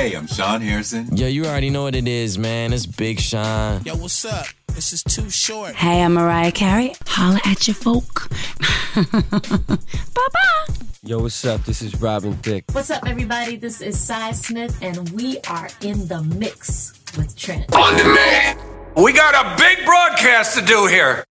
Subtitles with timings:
[0.00, 1.14] Hey, I'm Sean Harrison.
[1.14, 2.72] Yo, you already know what it is, man.
[2.72, 3.82] It's Big Sean.
[3.84, 4.46] Yo, what's up?
[4.68, 5.74] This is too short.
[5.74, 6.94] Hey, I'm Mariah Carey.
[7.06, 8.30] Holla at your folk.
[8.94, 10.74] bye bye.
[11.02, 11.64] Yo, what's up?
[11.64, 12.64] This is Robin Thicke.
[12.72, 13.56] What's up, everybody?
[13.56, 17.70] This is Cy Smith, and we are in the mix with Trent.
[17.76, 18.58] On demand.
[18.96, 21.24] We got a big broadcast to do here.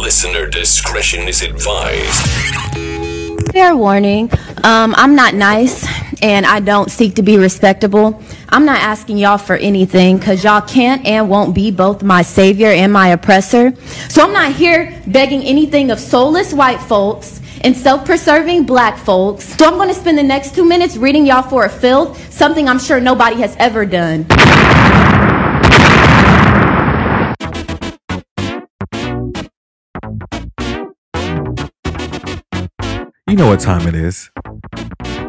[0.00, 3.52] Listener discretion is advised.
[3.52, 4.30] Fair warning.
[4.64, 5.86] Um, I'm not nice
[6.22, 8.22] and I don't seek to be respectable.
[8.48, 12.68] I'm not asking y'all for anything because y'all can't and won't be both my savior
[12.68, 13.74] and my oppressor.
[14.08, 19.44] So I'm not here begging anything of soulless white folks and self-preserving black folks.
[19.56, 22.68] So I'm going to spend the next two minutes reading y'all for a filth, something
[22.68, 24.26] I'm sure nobody has ever done.
[33.28, 34.30] You know what time it is.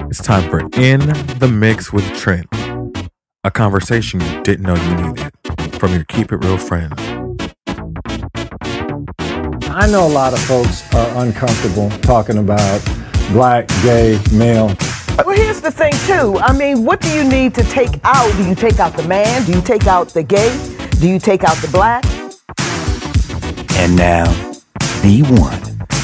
[0.10, 1.02] It's time for In
[1.40, 2.48] the Mix with Trent,
[3.44, 5.32] a conversation you didn't know you needed
[5.80, 6.94] from your Keep It Real friend.
[9.70, 12.82] I know a lot of folks are uncomfortable talking about
[13.32, 14.74] black, gay, male.
[15.26, 16.40] Well, here's the thing, too.
[16.40, 18.32] I mean, what do you need to take out?
[18.38, 19.46] Do you take out the man?
[19.46, 20.56] Do you take out the gay?
[21.02, 22.06] Do you take out the black?
[23.78, 24.24] And now,
[25.02, 25.62] the one,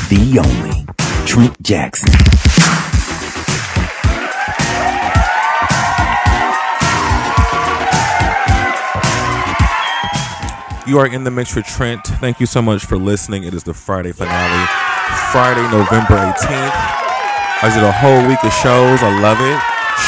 [0.10, 0.86] the only,
[1.26, 2.33] Trent Jackson.
[10.86, 12.04] You are in the mix with Trent.
[12.04, 13.46] Thank you so much for listening.
[13.46, 14.68] It is the Friday finale,
[15.32, 16.72] Friday, November 18th.
[17.64, 19.02] I did a whole week of shows.
[19.02, 19.58] I love it.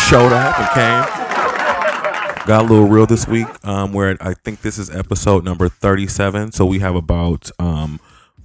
[0.10, 2.46] Showed up and came.
[2.46, 3.48] Got a little real this week.
[3.66, 6.52] Um, where I think this is episode number 37.
[6.52, 8.02] So we have about um,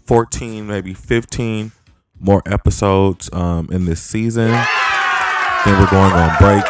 [0.06, 1.72] 14, maybe 15
[2.20, 4.52] more episodes um, in this season.
[4.52, 6.64] Then we're going on break.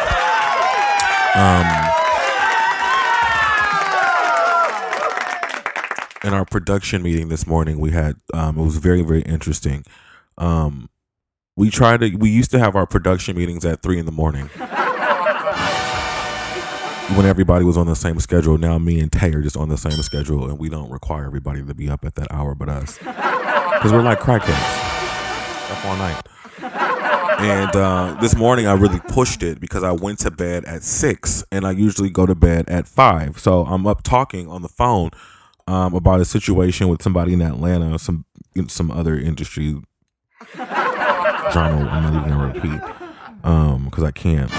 [1.37, 1.90] Um,
[6.25, 9.85] in our production meeting this morning, we had um, it was very very interesting.
[10.39, 10.91] Um,
[11.57, 14.47] we tried to we used to have our production meetings at three in the morning
[17.17, 18.59] when everybody was on the same schedule.
[18.59, 21.65] Now me and Tay are just on the same schedule, and we don't require everybody
[21.65, 26.23] to be up at that hour but us because we're like crackheads up all night.
[27.41, 31.43] And uh, this morning I really pushed it because I went to bed at six,
[31.51, 33.39] and I usually go to bed at five.
[33.39, 35.11] So I'm up talking on the phone
[35.71, 38.25] um, about a situation with somebody in Atlanta, some
[38.67, 39.77] some other industry
[40.57, 41.89] drama.
[41.89, 42.81] I'm not even gonna repeat
[43.85, 44.51] because I can't.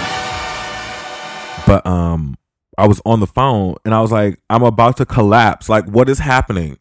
[1.66, 2.36] But um,
[2.78, 5.68] I was on the phone and I was like, I'm about to collapse.
[5.68, 6.78] Like, what is happening?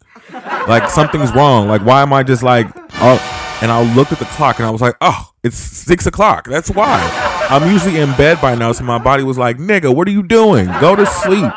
[0.68, 1.68] Like something's wrong.
[1.68, 2.68] Like, why am I just like?
[2.96, 6.48] Oh, and I looked at the clock and I was like, oh, it's six o'clock.
[6.48, 7.48] That's why.
[7.50, 10.24] I'm usually in bed by now, so my body was like, nigga, what are you
[10.24, 10.68] doing?
[10.80, 11.52] Go to sleep.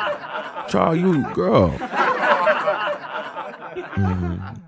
[0.67, 1.69] Child, you girl.
[3.95, 4.61] Mm.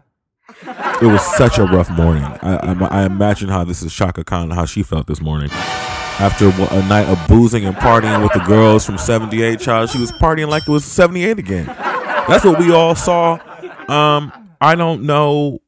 [1.02, 2.24] It was such a rough morning.
[2.24, 5.50] I, I, I, imagine how this is Chaka Khan, how she felt this morning.
[5.52, 10.12] After a night of boozing and partying with the girls from 78, child, she was
[10.14, 11.66] partying like it was 78 again.
[11.66, 13.34] That's what we all saw.
[13.88, 15.60] Um, I don't know.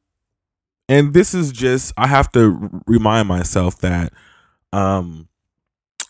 [0.88, 4.12] And this is just, I have to remind myself that
[4.72, 5.28] um,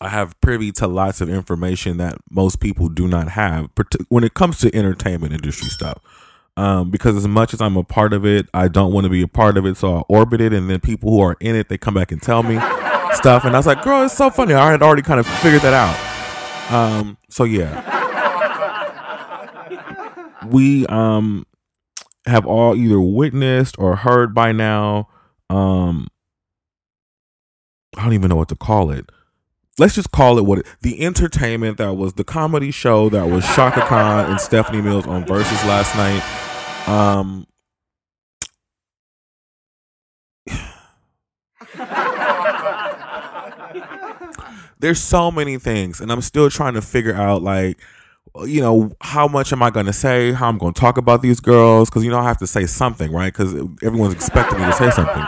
[0.01, 3.69] I have privy to lots of information that most people do not have
[4.09, 6.01] when it comes to entertainment industry stuff
[6.61, 9.23] um, because as much as I'm a part of it, I don't want to be
[9.23, 9.79] a part of it.
[9.79, 12.21] So I orbit it, and then people who are in it, they come back and
[12.21, 12.57] tell me
[13.15, 15.63] stuff, and I was like, "Girl, it's so funny." I had already kind of figured
[15.63, 15.97] that out.
[16.71, 17.81] Um, so yeah,
[20.49, 21.47] we um
[22.27, 25.09] have all either witnessed or heard by now.
[25.49, 26.09] Um,
[27.97, 29.09] I don't even know what to call it.
[29.79, 33.47] Let's just call it what it, the entertainment that was the comedy show that was
[33.47, 36.49] Chaka Khan and Stephanie Mills on Verzuz last night.
[36.91, 37.47] Um,
[44.81, 47.79] there's so many things, and I'm still trying to figure out like,
[48.45, 50.33] you know, how much am I going to say?
[50.33, 51.91] How I'm going to talk about these girls?
[51.91, 53.33] Because you know I have to say something, right?
[53.33, 53.55] Because
[53.85, 55.25] everyone's expecting me to say something.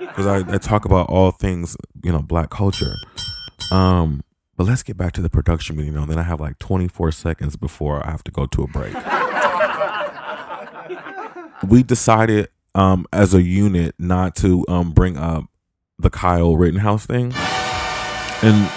[0.00, 2.94] Because I, I talk about all things, you know, black culture.
[3.70, 4.22] Um,
[4.56, 6.04] but let's get back to the production meeting now.
[6.04, 8.94] Then I have like 24 seconds before I have to go to a break
[11.64, 15.44] we decided um, as a unit not to um, bring up
[15.98, 17.32] the Kyle Rittenhouse thing,
[18.42, 18.70] and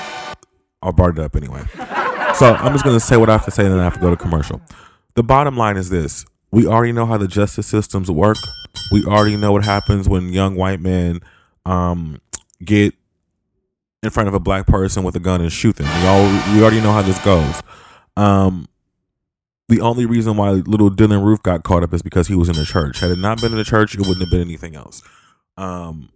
[0.82, 1.64] I brought it up anyway.
[2.36, 4.00] So I'm just gonna say what I have to say, and then I have to
[4.00, 4.62] go to commercial.
[5.16, 8.38] The bottom line is this: we already know how the justice systems work.
[8.92, 11.22] We already know what happens when young white men
[11.66, 12.22] um,
[12.64, 12.94] get
[14.04, 15.88] in front of a black person with a gun and shoot them.
[16.02, 16.24] We all
[16.54, 17.62] we already know how this goes.
[18.16, 18.68] Um,
[19.68, 22.56] the only reason why little Dylann Roof got caught up is because he was in
[22.56, 23.00] the church.
[23.00, 25.02] Had it not been in the church, it wouldn't have been anything else.
[25.58, 26.10] Um,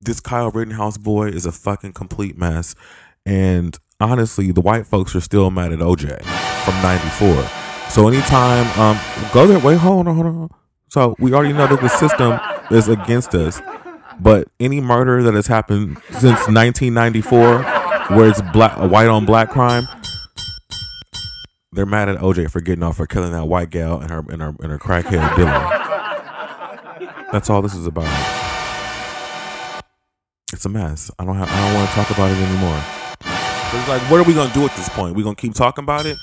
[0.00, 2.74] this Kyle Rittenhouse boy is a fucking complete mess,
[3.26, 6.22] and honestly, the white folks are still mad at OJ
[6.64, 7.44] from '94.
[7.90, 8.98] So anytime, um,
[9.32, 9.58] go there.
[9.58, 10.50] Wait, hold on, hold on.
[10.88, 12.38] So we already know that the system
[12.70, 13.60] is against us,
[14.20, 17.62] but any murder that has happened since 1994,
[18.16, 19.86] where it's black, white on black crime,
[21.72, 24.40] they're mad at OJ for getting off for killing that white gal and her and
[24.40, 25.88] her and her crackhead Dylan.
[27.32, 28.06] That's all this is about.
[30.52, 31.10] It's a mess.
[31.18, 31.48] I don't have.
[31.50, 32.82] I don't want to talk about it anymore.
[33.70, 35.14] It's like, what are we gonna do at this point?
[35.14, 36.16] We gonna keep talking about it?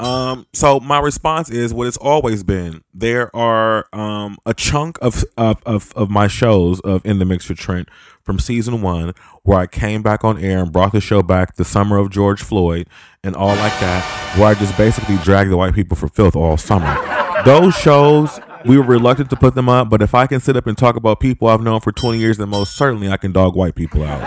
[0.00, 2.82] Um, so my response is what it's always been.
[2.92, 7.44] There are um a chunk of of of, of my shows of in the mix
[7.44, 7.88] for Trent
[8.22, 9.12] from season one
[9.42, 12.42] where I came back on air and brought the show back the summer of George
[12.42, 12.88] Floyd
[13.22, 16.56] and all like that, where I just basically dragged the white people for filth all
[16.56, 16.94] summer.
[17.44, 20.66] Those shows we were reluctant to put them up, but if I can sit up
[20.66, 23.54] and talk about people I've known for 20 years, then most certainly I can dog
[23.54, 24.24] white people out.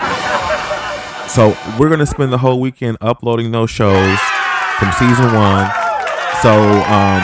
[1.28, 4.18] So we're gonna spend the whole weekend uploading those shows
[4.78, 5.66] from season one.
[6.42, 6.54] So
[6.86, 7.22] um,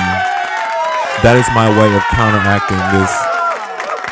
[1.22, 3.10] that is my way of counteracting this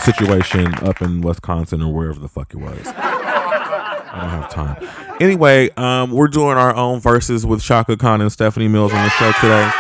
[0.05, 2.87] situation up in Wisconsin or wherever the fuck it was.
[2.87, 4.89] I don't have time.
[5.21, 9.11] Anyway, um, we're doing our own Verzuz with Chaka Khan and Stephanie Mills on the
[9.11, 9.71] show today.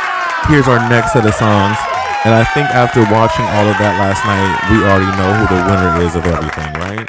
[0.49, 1.77] Here's our next set of songs.
[2.25, 5.63] And I think after watching all of that last night, we already know who the
[5.67, 7.09] winner is of everything, right?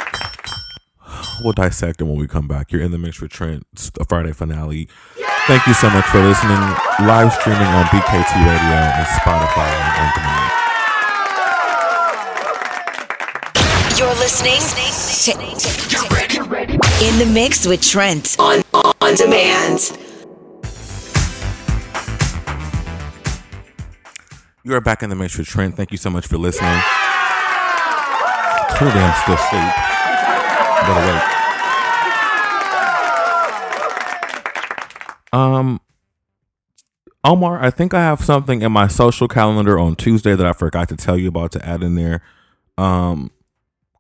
[1.44, 2.71] We'll dissect them when we come back.
[2.71, 3.65] You're in the mix with Trent,
[4.07, 4.88] Friday finale.
[5.45, 6.57] Thank you so much for listening.
[7.06, 10.51] Live streaming on BKT Radio and Spotify and on demand.
[14.00, 15.31] You're listening to
[17.06, 19.98] In the Mix with Trent on on demand.
[24.63, 25.75] You are back in the mix with Trent.
[25.75, 26.80] Thank you so much for listening.
[28.78, 29.74] Clearly, I'm still asleep.
[30.88, 31.43] Better wait.
[35.33, 35.81] Um,
[37.24, 40.89] Omar, I think I have something in my social calendar on Tuesday that I forgot
[40.89, 42.21] to tell you about to add in there.
[42.77, 43.31] Um,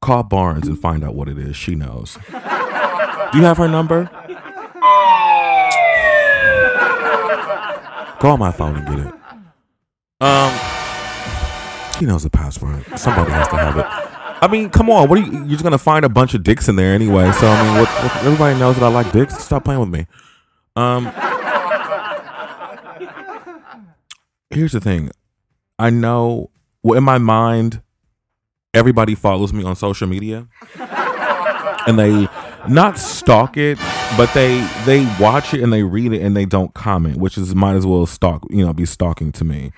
[0.01, 1.55] call Barnes and find out what it is.
[1.55, 2.17] She knows.
[2.31, 4.09] Do you have her number?
[8.23, 9.13] On my phone and get it.
[10.21, 10.53] Um,
[11.99, 12.85] he knows the password.
[12.97, 13.85] Somebody has to have it.
[13.85, 15.09] I mean, come on.
[15.09, 15.39] What are you?
[15.39, 17.29] You're just gonna find a bunch of dicks in there anyway.
[17.33, 19.37] So I mean, what, what, everybody knows that I like dicks.
[19.43, 20.07] Stop playing with me.
[20.75, 21.05] Um,
[24.49, 25.11] here's the thing.
[25.77, 26.49] I know.
[26.81, 27.81] Well, in my mind,
[28.73, 30.47] everybody follows me on social media,
[31.87, 32.27] and they
[32.67, 33.77] not stalk it,
[34.17, 37.53] but they they watch it and they read it and they don't comment, which is
[37.55, 38.43] might as well stalk.
[38.49, 39.71] You know, be stalking to me.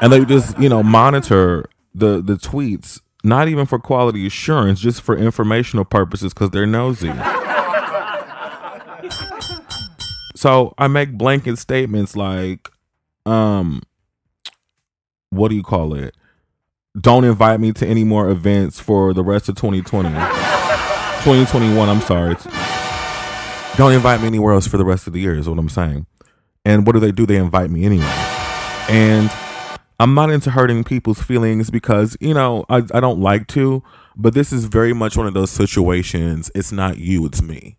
[0.00, 1.64] and they just you know monitor
[1.94, 7.08] the the tweets not even for quality assurance just for informational purposes because they're nosy
[10.38, 12.68] so i make blanket statements like
[13.26, 13.82] um
[15.30, 16.14] what do you call it?
[16.98, 22.34] Don't invite me to any more events for the rest of 2020 2021 i'm sorry.
[23.76, 26.06] Don't invite me anywhere else for the rest of the year is what i'm saying.
[26.64, 27.24] And what do they do?
[27.26, 28.04] They invite me anyway.
[28.88, 29.30] And
[30.00, 33.82] I'm not into hurting people's feelings because, you know, I, I don't like to,
[34.16, 36.50] but this is very much one of those situations.
[36.54, 37.78] It's not you, it's me.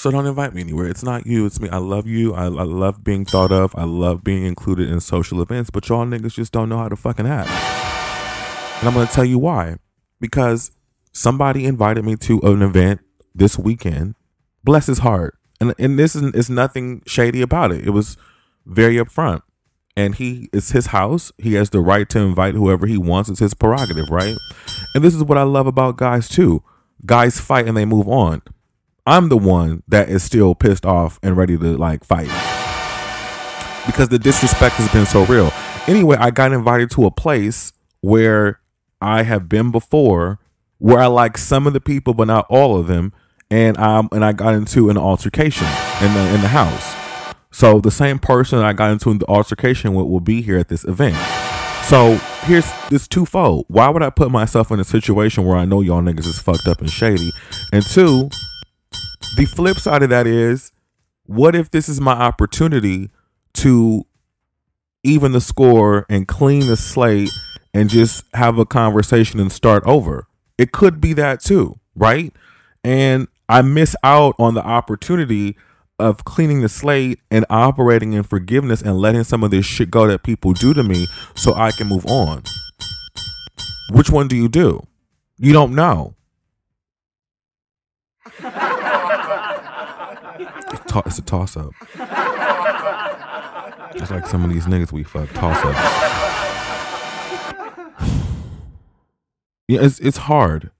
[0.00, 0.88] So don't invite me anywhere.
[0.88, 1.68] It's not you, it's me.
[1.68, 2.34] I love you.
[2.34, 3.74] I, I love being thought of.
[3.76, 6.96] I love being included in social events, but y'all niggas just don't know how to
[6.96, 7.50] fucking act.
[8.80, 9.76] And I'm going to tell you why.
[10.20, 10.70] Because
[11.12, 13.00] somebody invited me to an event
[13.34, 14.14] this weekend.
[14.64, 15.36] Bless his heart.
[15.60, 17.86] And, and this is, is nothing shady about it.
[17.86, 18.16] It was
[18.64, 19.42] very upfront.
[19.96, 21.30] And he it's his house.
[21.36, 23.28] He has the right to invite whoever he wants.
[23.28, 24.36] It's his prerogative, right?
[24.94, 26.62] And this is what I love about guys too.
[27.04, 28.40] Guys fight and they move on.
[29.06, 32.28] I'm the one that is still pissed off and ready to like fight.
[33.86, 35.52] Because the disrespect has been so real.
[35.86, 38.60] Anyway, I got invited to a place where
[39.00, 40.38] I have been before,
[40.78, 43.12] where I like some of the people but not all of them,
[43.50, 45.66] and um and I got into an altercation
[46.02, 46.94] in the in the house.
[47.50, 50.84] So the same person I got into the altercation with will be here at this
[50.84, 51.16] event.
[51.84, 53.64] So here's this twofold.
[53.68, 56.68] Why would I put myself in a situation where I know y'all niggas is fucked
[56.68, 57.32] up and shady?
[57.72, 58.30] And two,
[59.36, 60.72] the flip side of that is,
[61.24, 63.10] what if this is my opportunity
[63.54, 64.04] to
[65.02, 67.30] even the score and clean the slate
[67.72, 70.26] and just have a conversation and start over?
[70.58, 72.34] It could be that too, right?
[72.84, 75.56] And I miss out on the opportunity
[75.98, 80.06] of cleaning the slate and operating in forgiveness and letting some of this shit go
[80.06, 82.42] that people do to me so I can move on.
[83.90, 84.86] Which one do you do?
[85.38, 86.14] You don't know.
[90.42, 91.72] It's, to- it's a toss up.
[93.98, 95.74] Just like some of these niggas we fuck toss up.
[99.68, 100.70] yeah, it's it's hard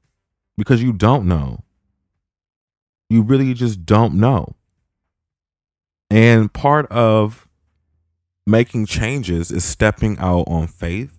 [0.57, 1.65] because you don't know.
[3.09, 4.55] You really just don't know.
[6.11, 7.49] And part of
[8.47, 11.17] making changes is stepping out on faith,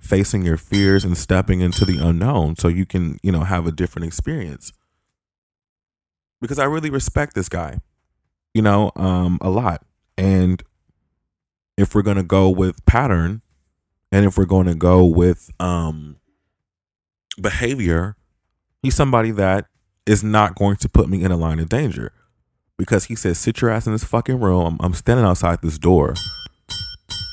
[0.00, 3.72] facing your fears and stepping into the unknown so you can, you know, have a
[3.72, 4.72] different experience.
[6.40, 7.78] Because I really respect this guy,
[8.54, 9.82] you know, um a lot.
[10.16, 10.62] And
[11.76, 13.40] if we're going to go with pattern
[14.10, 16.16] and if we're going to go with um
[17.40, 18.16] behavior,
[18.82, 19.66] he's somebody that
[20.06, 22.12] is not going to put me in a line of danger
[22.78, 24.66] because he says, "Sit your ass in this fucking room.
[24.66, 26.14] I'm, I'm standing outside this door.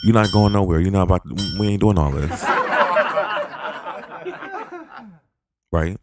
[0.03, 0.79] You're not going nowhere.
[0.79, 1.21] You're not about.
[1.59, 2.43] We ain't doing all this,
[5.71, 5.97] right?"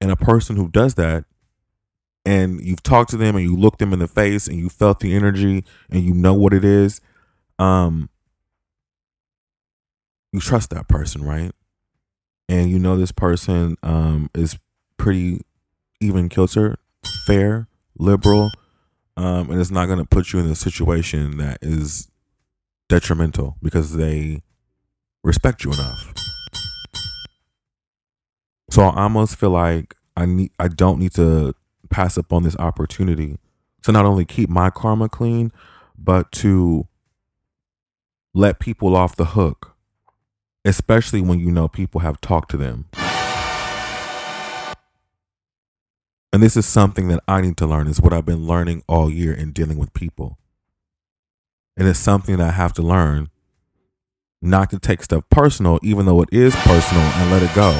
[0.00, 1.24] And a person who does that,
[2.24, 5.00] and you've talked to them, and you looked them in the face, and you felt
[5.00, 7.00] the energy, and you know what it is,
[7.58, 8.10] um,
[10.32, 11.52] you trust that person, right?
[12.48, 14.58] And you know this person um is
[14.96, 15.42] pretty
[16.00, 16.76] even kilter,
[17.26, 18.50] fair, liberal,
[19.16, 22.08] um, and it's not going to put you in a situation that is
[22.88, 24.42] detrimental because they
[25.24, 26.14] respect you enough.
[28.70, 31.54] So I almost feel like I need I don't need to
[31.90, 33.38] pass up on this opportunity
[33.82, 35.52] to not only keep my karma clean,
[35.96, 36.86] but to
[38.34, 39.74] let people off the hook,
[40.64, 42.86] especially when you know people have talked to them.
[46.32, 49.10] And this is something that I need to learn, is what I've been learning all
[49.10, 50.38] year in dealing with people.
[51.76, 53.30] And it's something that I have to learn
[54.42, 57.72] not to take stuff personal, even though it is personal, and let it go.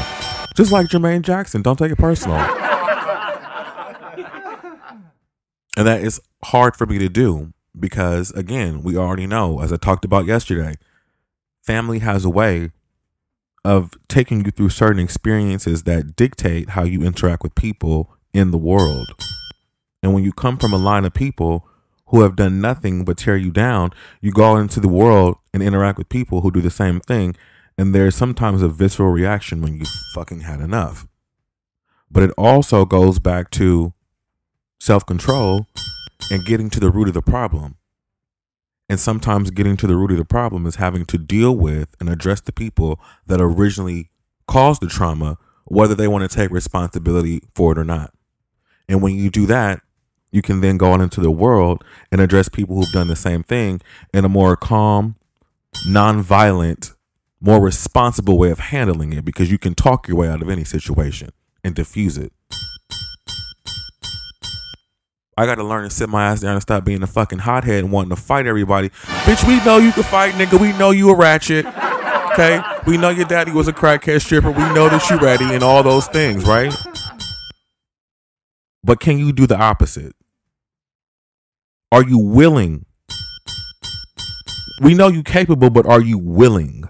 [0.57, 2.39] Just like Jermaine Jackson, don't take it personal.
[5.79, 9.77] And that is hard for me to do because, again, we already know, as I
[9.77, 10.75] talked about yesterday,
[11.63, 12.73] family has a way
[13.65, 18.59] of taking you through certain experiences that dictate how you interact with people in the
[18.59, 19.07] world.
[20.03, 21.69] And when you come from a line of people
[22.07, 25.97] who have done nothing but tear you down, you go into the world and interact
[25.97, 27.37] with people who do the same thing.
[27.77, 31.07] And there's sometimes a visceral reaction when you fucking had enough.
[32.11, 33.95] But it also goes back to
[34.79, 35.67] self control
[36.31, 37.77] and getting to the root of the problem.
[38.89, 42.09] And sometimes getting to the root of the problem is having to deal with and
[42.09, 44.11] address the people that originally
[44.47, 48.15] caused the trauma, whether they want to take responsibility for it or not.
[48.89, 49.83] And when you do that,
[50.31, 53.43] you can then go out into the world and address people who've done the same
[53.43, 53.81] thing
[54.13, 55.17] in a more calm,
[55.87, 56.95] non-violent,
[57.41, 60.65] more responsible way of handling it because you can talk your way out of any
[60.65, 61.31] situation
[61.63, 62.33] and diffuse it.
[65.39, 67.85] I got to learn to sit my ass down and stop being a fucking hothead
[67.85, 68.89] and wanting to fight everybody.
[68.89, 70.61] Bitch, we know you can fight, nigga.
[70.61, 71.65] We know you a ratchet.
[72.33, 72.61] Okay?
[72.89, 74.51] We know your daddy was a crackhead stripper.
[74.51, 76.75] We know that you ready and all those things, right?
[78.83, 80.17] But can you do the opposite?
[81.93, 82.85] Are you willing?
[84.83, 86.89] We know you capable, but are you willing?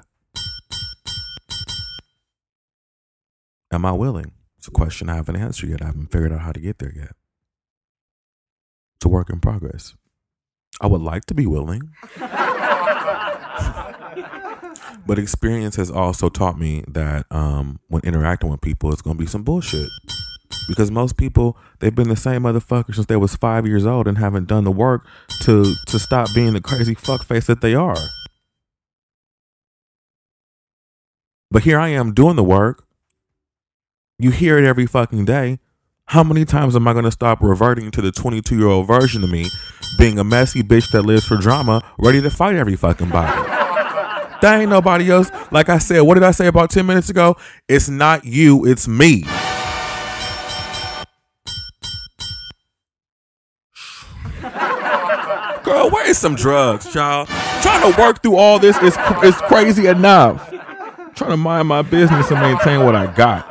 [3.71, 4.33] Am I willing?
[4.57, 5.83] It's a question I haven't answered yet.
[5.83, 7.12] I haven't figured out how to get there yet.
[9.05, 9.95] A work in progress.
[10.81, 11.90] I would like to be willing.
[15.07, 19.23] but experience has also taught me that um, when interacting with people, it's going to
[19.23, 19.88] be some bullshit.
[20.67, 24.19] Because most people, they've been the same motherfucker since they was five years old and
[24.19, 25.07] haven't done the work
[25.43, 27.97] to to stop being the crazy fuckface that they are.
[31.50, 32.85] But here I am doing the work.
[34.19, 35.61] You hear it every fucking day.
[36.09, 39.23] How many times am I going to stop reverting to the 22 year old version
[39.23, 39.50] of me,
[39.99, 43.55] being a messy bitch that lives for drama, ready to fight every fucking body?
[44.41, 45.33] That ain't nobody else.
[45.50, 47.37] Like I said, what did I say about 10 minutes ago?
[47.67, 49.23] It's not you, it's me.
[55.65, 57.27] Girl, where is some drugs, child?
[57.62, 60.49] Trying to work through all this is, is crazy enough.
[61.17, 63.48] trying to mind my business and maintain what I got.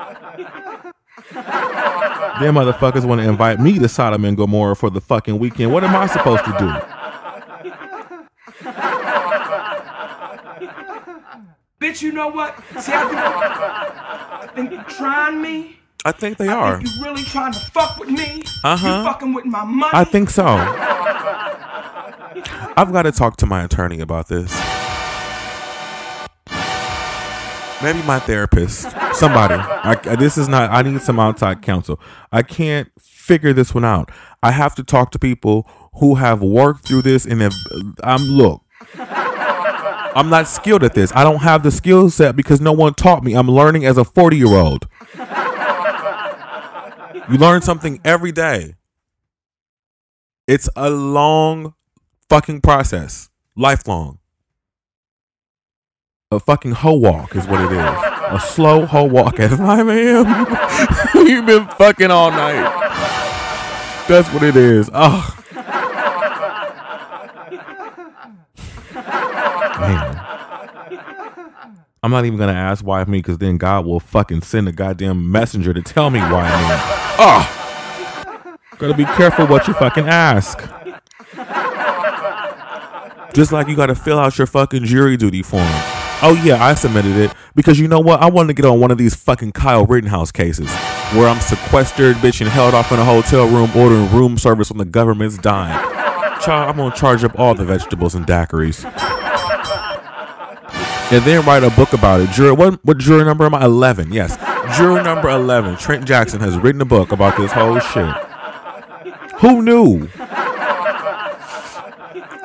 [2.40, 5.72] Them motherfuckers want to invite me to Sodom and Gomorrah for the fucking weekend.
[5.74, 6.72] What am I supposed to do?
[11.80, 12.56] Bitch, you know what?
[12.80, 15.80] See, I think, I think trying me.
[16.06, 16.78] I think they I are.
[16.82, 18.44] think you really trying to fuck with me.
[18.64, 18.88] Uh-huh.
[18.88, 19.92] You fucking with my money.
[19.94, 20.46] I think so.
[22.78, 24.52] I've got to talk to my attorney about this.
[27.84, 28.90] Maybe my therapist.
[29.14, 29.56] Somebody.
[29.56, 30.72] I, this is not.
[30.72, 32.00] I need some outside counsel.
[32.32, 34.12] I can't figure this one out.
[34.42, 35.70] I have to talk to people
[36.00, 37.54] who have worked through this and have.
[38.04, 38.64] I'm look.
[38.98, 41.12] I'm not skilled at this.
[41.16, 43.36] I don't have the skill set because no one taught me.
[43.36, 44.88] I'm learning as a 40 year old.
[47.30, 48.76] You learn something every day.
[50.48, 51.74] It's a long
[52.30, 54.20] fucking process, lifelong.
[56.30, 57.80] A fucking hoe walk is what it is.
[57.80, 61.26] A slow hoe walk at 5 a.m.
[61.26, 62.64] You've been fucking all night.
[64.10, 64.90] That's what it is.
[64.94, 65.34] Ah.
[65.34, 65.44] Oh.
[69.80, 71.00] Man.
[72.04, 75.32] I'm not even gonna ask why me because then God will fucking send a goddamn
[75.32, 76.76] messenger to tell me why me.
[77.20, 80.60] Oh, gotta be careful what you fucking ask.
[83.34, 85.72] Just like you gotta fill out your fucking jury duty form.
[86.20, 88.22] Oh yeah, I submitted it because you know what?
[88.22, 90.70] I wanted to get on one of these fucking Kyle Rittenhouse cases
[91.14, 94.78] where I'm sequestered, bitch, and held off in a hotel room ordering room service on
[94.78, 95.78] the government's dime.
[96.48, 98.86] I'm gonna charge up all the vegetables and daiquiris
[101.12, 102.30] and then write a book about it.
[102.32, 103.66] Juror, what what juror number am I?
[103.66, 104.12] Eleven.
[104.12, 104.38] Yes,
[104.78, 105.78] juror number eleven.
[105.78, 108.14] Trent Jackson has written a book about this whole shit.
[109.40, 110.08] Who knew?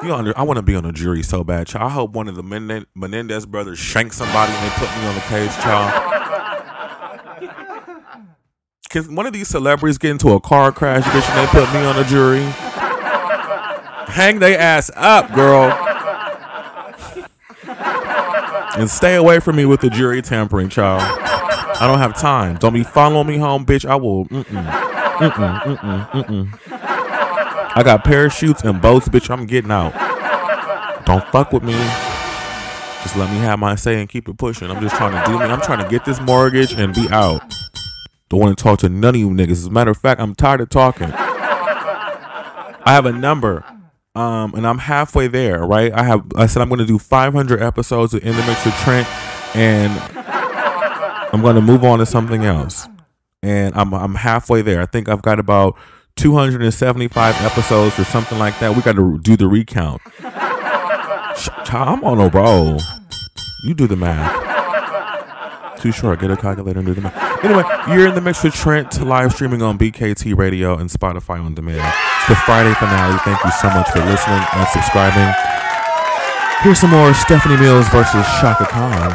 [0.03, 1.91] You know, I want to be on a jury so bad, child.
[1.91, 5.15] I hope one of the Men- Menendez brothers shank somebody and they put me on
[5.15, 6.09] the case, child.
[8.91, 11.81] Can one of these celebrities get into a car crash, bitch, and they put me
[11.85, 12.43] on a jury?
[14.13, 15.71] Hang they ass up, girl
[18.77, 21.03] and stay away from me with the jury tampering, child.
[21.03, 22.57] I don't have time.
[22.57, 23.85] Don't be following me home, bitch.
[23.85, 24.27] I will.
[24.27, 26.82] Mm-mm, mm-mm, mm-mm, mm-mm.
[27.75, 29.31] I got parachutes and boats, bitch.
[29.31, 29.93] I'm getting out.
[31.07, 31.73] Don't fuck with me.
[33.03, 34.71] Just let me have my say and keep it pushing.
[34.71, 35.45] I'm just trying to do me.
[35.45, 37.43] I'm trying to get this mortgage and be out.
[38.29, 39.51] Don't want to talk to none of you niggas.
[39.53, 41.11] As a matter of fact, I'm tired of talking.
[41.11, 43.65] I have a number
[44.15, 45.93] um, and I'm halfway there, right?
[45.93, 48.75] I have I said I'm going to do 500 episodes of In the Mix with
[48.81, 49.09] Trent,
[49.57, 49.93] and
[51.33, 52.89] I'm going to move on to something else.
[53.43, 54.83] And I'm I'm halfway there.
[54.83, 55.77] I think I've got about
[56.17, 58.75] 275 episodes or something like that.
[58.77, 60.01] We got to do the recount.
[61.75, 62.79] I'm on a roll.
[63.65, 65.81] You do the math.
[65.81, 66.21] Too short.
[66.21, 67.45] Get a calculator and do the math.
[67.45, 71.55] Anyway, you're in the mix with Trent, live streaming on BKT Radio and Spotify on
[71.55, 71.81] demand.
[72.19, 73.19] It's the Friday finale.
[73.25, 75.35] Thank you so much for listening and subscribing.
[76.63, 79.11] Here's some more Stephanie Mills versus Chaka Khan.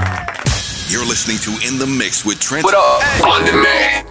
[0.90, 3.26] You're listening to In the Mix with Trent What up?
[3.26, 4.07] On demand.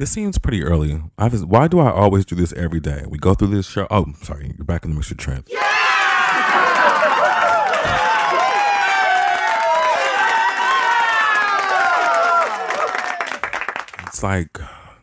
[0.00, 1.02] This seems pretty early.
[1.18, 3.04] I was, why do I always do this every day?
[3.06, 3.86] We go through this show.
[3.90, 4.54] Oh, sorry.
[4.56, 5.46] You're back in the mix with Trent.
[14.06, 14.58] It's like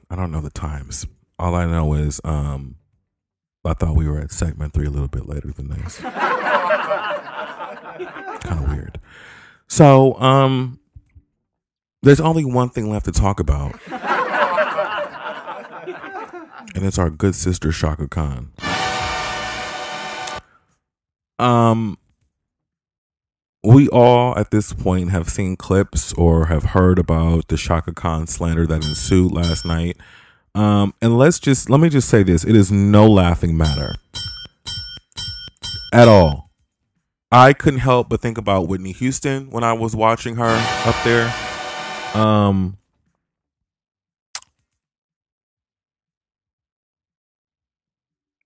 [0.10, 1.06] I don't know the times.
[1.38, 2.78] All I know is um
[3.64, 5.98] I thought we were at segment three a little bit later than this.
[6.00, 6.16] kind
[8.50, 9.00] of weird.
[9.68, 10.80] So, um
[12.02, 13.80] there's only one thing left to talk about.
[16.78, 18.52] And it's our good sister Chaka Khan.
[21.40, 21.98] Um
[23.64, 28.28] we all at this point have seen clips or have heard about the Chaka Khan
[28.28, 29.98] slander that ensued last night.
[30.54, 33.96] Um, and let's just let me just say this: it is no laughing matter
[35.92, 36.52] at all.
[37.32, 41.34] I couldn't help but think about Whitney Houston when I was watching her up there.
[42.14, 42.78] Um,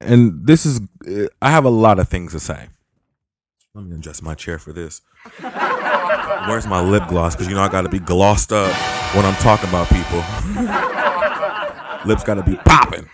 [0.01, 0.81] and this is,
[1.41, 2.67] I have a lot of things to say.
[3.73, 5.01] Let me adjust my chair for this.
[5.39, 7.35] Where's my lip gloss?
[7.35, 8.73] Because you know I got to be glossed up
[9.15, 10.19] when I'm talking about people.
[12.05, 13.07] Lips got to be popping.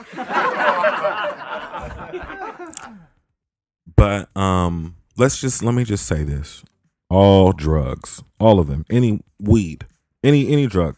[3.95, 6.63] But um, let's just let me just say this:
[7.10, 9.86] all drugs, all of them, any weed,
[10.23, 10.97] any any drug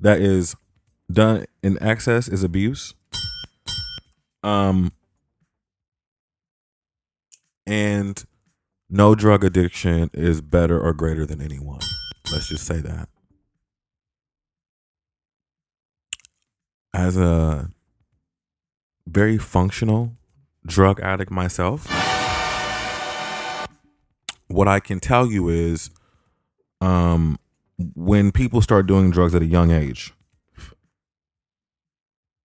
[0.00, 0.56] that is
[1.10, 2.94] done in excess is abuse.
[4.42, 4.92] Um,
[7.70, 8.24] and
[8.90, 11.78] no drug addiction is better or greater than anyone.
[12.32, 13.08] Let's just say that.
[16.92, 17.70] As a
[19.06, 20.16] very functional
[20.66, 21.86] drug addict myself,
[24.48, 25.90] what I can tell you is,
[26.80, 27.38] um,
[27.94, 30.12] when people start doing drugs at a young age,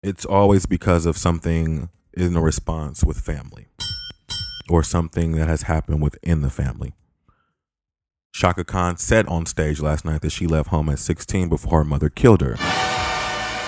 [0.02, 3.68] it's always because of something in a response with family
[4.68, 6.94] or something that has happened within the family.
[8.32, 11.84] Chaka Khan said on stage last night that she left home at 16 before her
[11.84, 12.56] mother killed her.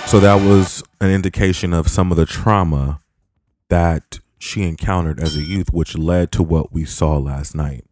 [0.07, 3.01] So that was an indication of some of the trauma
[3.69, 7.85] that she encountered as a youth, which led to what we saw last night.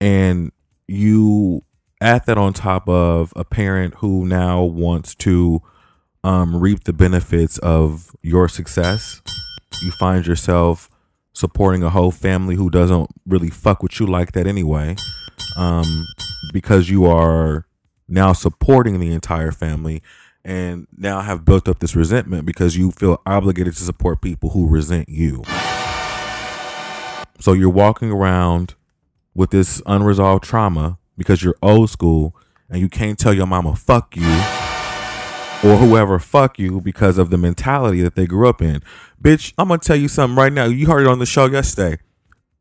[0.00, 0.52] And
[0.86, 1.62] you
[2.00, 5.62] add that on top of a parent who now wants to
[6.22, 9.22] um, reap the benefits of your success.
[9.82, 10.89] You find yourself
[11.40, 14.94] supporting a whole family who doesn't really fuck with you like that anyway,
[15.56, 16.06] um,
[16.52, 17.66] because you are
[18.06, 20.02] now supporting the entire family
[20.44, 24.68] and now have built up this resentment because you feel obligated to support people who
[24.68, 25.42] resent you.
[27.40, 28.74] So you're walking around
[29.34, 32.36] with this unresolved trauma because you're old school
[32.68, 34.59] and you can't tell your mama fuck you
[35.62, 38.82] or whoever fuck you because of the mentality that they grew up in.
[39.22, 40.64] Bitch, I'm gonna tell you something right now.
[40.64, 42.00] You heard it on the show yesterday.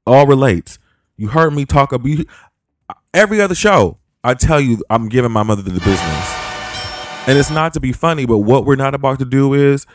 [0.05, 0.79] All relates.
[1.15, 2.25] You heard me talk about you,
[3.13, 3.97] every other show.
[4.23, 6.33] I tell you, I'm giving my mother the business.
[7.27, 9.85] And it's not to be funny, but what we're not about to do is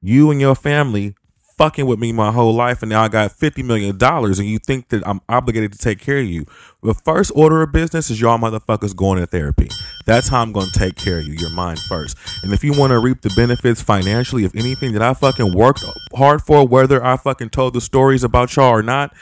[0.00, 1.14] you and your family
[1.62, 4.58] fucking with me my whole life and now I got 50 million dollars and you
[4.58, 6.44] think that I'm obligated to take care of you.
[6.82, 9.68] The first order of business is y'all motherfuckers going to therapy.
[10.04, 12.16] That's how I'm going to take care of you, your mind first.
[12.42, 15.84] And if you want to reap the benefits financially of anything that I fucking worked
[16.12, 19.14] hard for, whether I fucking told the stories about y'all or not,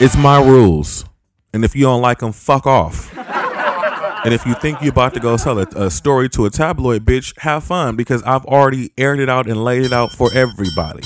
[0.00, 1.04] it's my rules.
[1.52, 3.14] And if you don't like them, fuck off.
[4.22, 7.06] And if you think you're about to go sell a, a, story to a tabloid,
[7.06, 11.02] bitch, have fun because I've already aired it out and laid it out for everybody.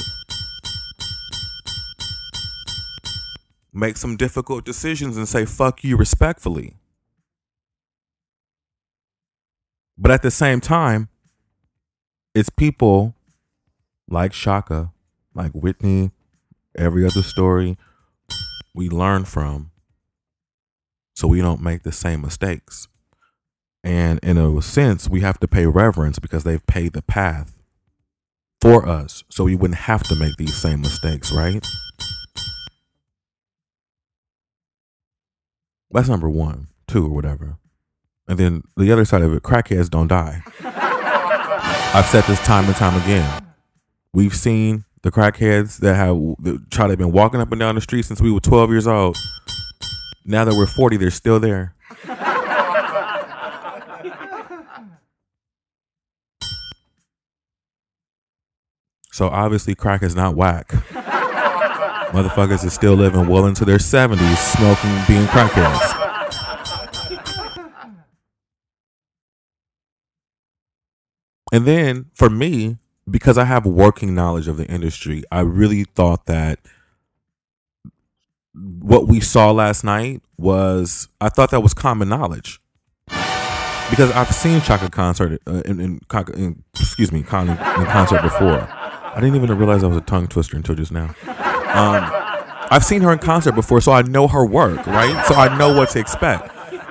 [3.73, 6.77] Make some difficult decisions and say fuck you respectfully.
[9.97, 11.09] But at the same time,
[12.35, 13.15] it's people
[14.09, 14.91] like Chaka,
[15.35, 16.11] like Whitney,
[16.77, 17.79] every other story
[18.75, 19.71] we learn from
[21.15, 22.89] so we don't make the same mistakes.
[23.85, 27.55] And in a sense, we have to pay reverence because they've paid the path
[28.59, 29.25] for us.
[29.29, 31.65] So we wouldn't have to make these same mistakes, right?
[35.91, 37.59] That's number one, two, or whatever.
[38.27, 40.43] And then the other side of it, crackheads don't die.
[40.65, 43.47] I've said this time and time again.
[44.15, 47.83] We've seen the crackheads that have the child have been walking up and down the
[47.83, 49.17] street since we were 12 years old.
[50.25, 51.75] Now that we're 40, they're still there.
[59.15, 60.71] So obviously, crack is not whack.
[62.11, 66.01] Motherfuckers is still living well into their 70s, smoking, being crackheads.
[71.53, 76.27] And then for me, because I have working knowledge of the industry, I really thought
[76.27, 76.59] that
[78.53, 82.61] what we saw last night was, I thought that was common knowledge
[83.91, 86.01] because I've seen Chaka concert uh, in, in,
[86.35, 88.69] in, excuse me, con, in concert before.
[89.15, 91.15] I didn't even realize I was a tongue twister until just now.
[91.27, 92.11] Um,
[92.71, 95.25] I've seen her in concert before, so I know her work, right?
[95.27, 96.51] So I know what to expect.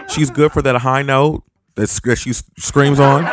[0.10, 1.44] She's good for that high note
[1.76, 3.26] that she screams on,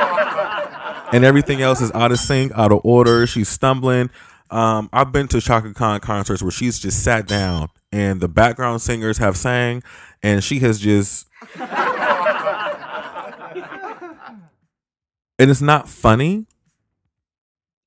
[1.12, 3.26] and everything else is out of sync, out of order.
[3.26, 4.10] She's stumbling.
[4.50, 8.82] Um, I've been to Chaka Khan concerts where she's just sat down and the background
[8.82, 9.82] singers have sang,
[10.22, 11.28] and she has just.
[15.38, 16.46] and it's not funny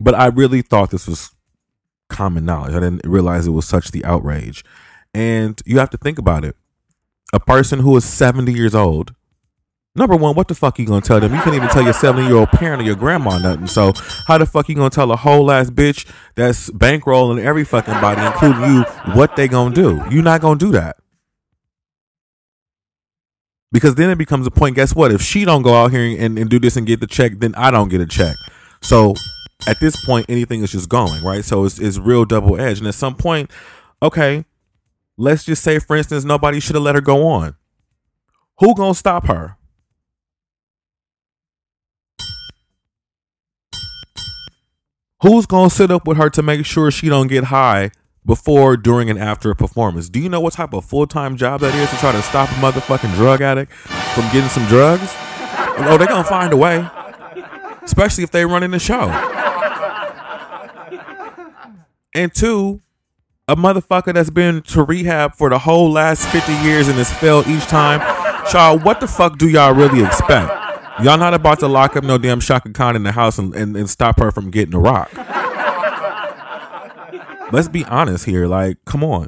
[0.04, 1.32] but I really thought this was
[2.10, 2.74] common knowledge.
[2.74, 4.64] I didn't realize it was such the outrage.
[5.14, 6.56] And you have to think about it.
[7.32, 9.16] A person who is 70 years old,
[9.96, 11.34] number one, what the fuck you gonna tell them?
[11.34, 13.68] You can't even tell your 70 year old parent or your grandma nothing.
[13.68, 13.94] So
[14.28, 18.22] how the fuck you gonna tell a whole ass bitch that's bankrolling every fucking body,
[18.22, 20.04] including you, what they gonna do?
[20.12, 20.98] You're not gonna do that.
[23.72, 25.12] Because then it becomes a point, guess what?
[25.12, 27.56] If she don't go out here and, and do this and get the check, then
[27.56, 28.36] I don't get a check.
[28.82, 29.16] So
[29.68, 31.44] at this point anything is just going right?
[31.44, 32.80] So it's, it's real double edged.
[32.80, 33.50] And at some point
[34.02, 34.46] okay
[35.18, 37.56] let's just say for instance nobody should have let her go on.
[38.60, 39.58] Who gonna stop her?
[45.22, 47.92] Who's gonna sit up with her to make sure she don't get high
[48.26, 50.10] before during and after a performance?
[50.10, 52.54] Do you know what type of full-time job that is to try to stop a
[52.56, 55.14] motherfucking drug addict from getting some drugs?
[55.76, 56.86] Oh they're gonna find a way
[57.84, 59.10] especially if they run in the show
[62.16, 62.82] and two,
[63.48, 67.48] a motherfucker that's been to rehab for the whole last 50 years and has failed
[67.48, 68.00] each time.
[68.50, 70.52] Child, what the fuck do y'all really expect?
[71.02, 73.76] Y'all not about to lock up no damn Chaka Khan in the house and, and,
[73.76, 75.12] and stop her from getting a rock.
[77.52, 78.48] Let's be honest here.
[78.48, 79.28] Like, come on.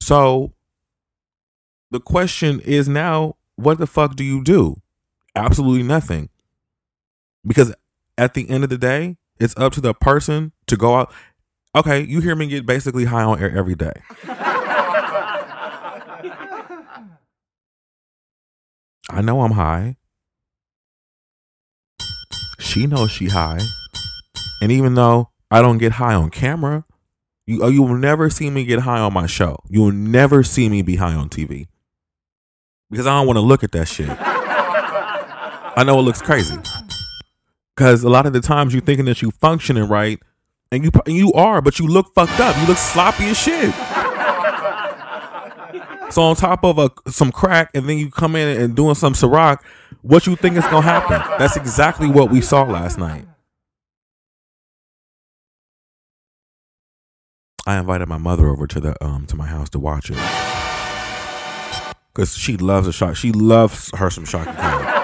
[0.00, 0.52] So
[1.90, 4.76] the question is now, what the fuck do you do?
[5.34, 6.28] Absolutely nothing.
[7.46, 7.74] Because
[8.16, 11.12] at the end of the day, it's up to the person to go out.
[11.74, 13.92] Okay, you hear me get basically high on air every day.
[19.08, 19.96] I know I'm high.
[22.58, 23.60] She knows she high.
[24.62, 26.84] And even though I don't get high on camera,
[27.46, 29.58] you uh, you will never see me get high on my show.
[29.68, 31.66] You will never see me be high on TV.
[32.90, 34.08] Because I don't want to look at that shit.
[34.10, 36.56] I know it looks crazy.
[37.76, 40.20] Cause a lot of the times you're thinking that you're functioning right,
[40.70, 42.56] and you you are, but you look fucked up.
[42.58, 43.74] You look sloppy as shit.
[46.12, 49.14] So on top of a some crack, and then you come in and doing some
[49.14, 49.60] Ciroc,
[50.02, 51.18] what you think is gonna happen?
[51.38, 53.26] That's exactly what we saw last night.
[57.66, 60.18] I invited my mother over to the um to my house to watch it
[62.12, 63.16] because she loves a shot.
[63.16, 65.00] She loves her some Chaka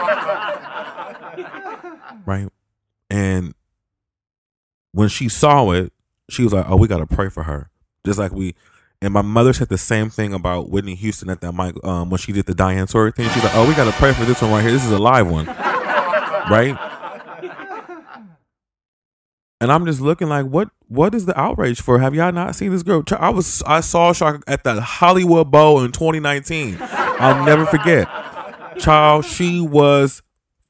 [2.29, 2.49] right?
[3.19, 3.55] And
[4.93, 5.93] when she saw it,
[6.31, 7.71] she was like, "Oh, we gotta pray for her,"
[8.07, 8.55] just like we.
[9.01, 12.19] And my mother said the same thing about Whitney Houston at that mic um, when
[12.19, 13.29] she did the Diane Sawyer thing.
[13.31, 14.73] She's like, "Oh, we gotta pray for this one right here.
[14.73, 15.47] This is a live one,
[16.51, 16.77] right?"
[19.61, 21.99] And I'm just looking like, what what is the outrage for?
[21.99, 23.03] Have y'all not seen this girl?
[23.19, 26.79] I was I saw Chaka at the Hollywood Bowl in 2019.
[26.81, 28.09] I'll never forget.
[28.79, 30.23] Child, she was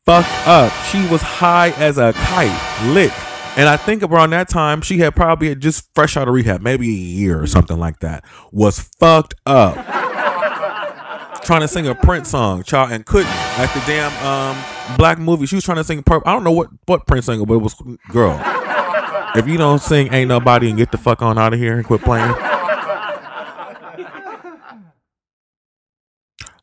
[0.09, 0.73] fucked up.
[0.85, 3.13] She was high as a kite, lit.
[3.59, 6.89] And I think around that time, she had probably just fresh out of rehab, maybe
[6.89, 8.25] a year or something like that.
[8.51, 9.75] Was fucked up.
[11.45, 15.45] trying to sing a Prince song, child, and couldn't at the damn um, black movie.
[15.45, 16.03] She was trying to sing.
[16.03, 16.27] Purple.
[16.27, 17.75] I don't know what what Prince singer, but it was
[18.09, 18.41] girl.
[19.35, 21.85] If you don't sing Ain't Nobody and get the fuck on out of here and
[21.85, 22.35] quit playing.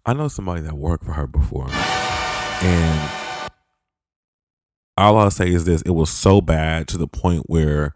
[0.08, 1.68] I know somebody that worked for her before.
[1.70, 3.25] And
[4.98, 7.94] all I'll say is this it was so bad to the point where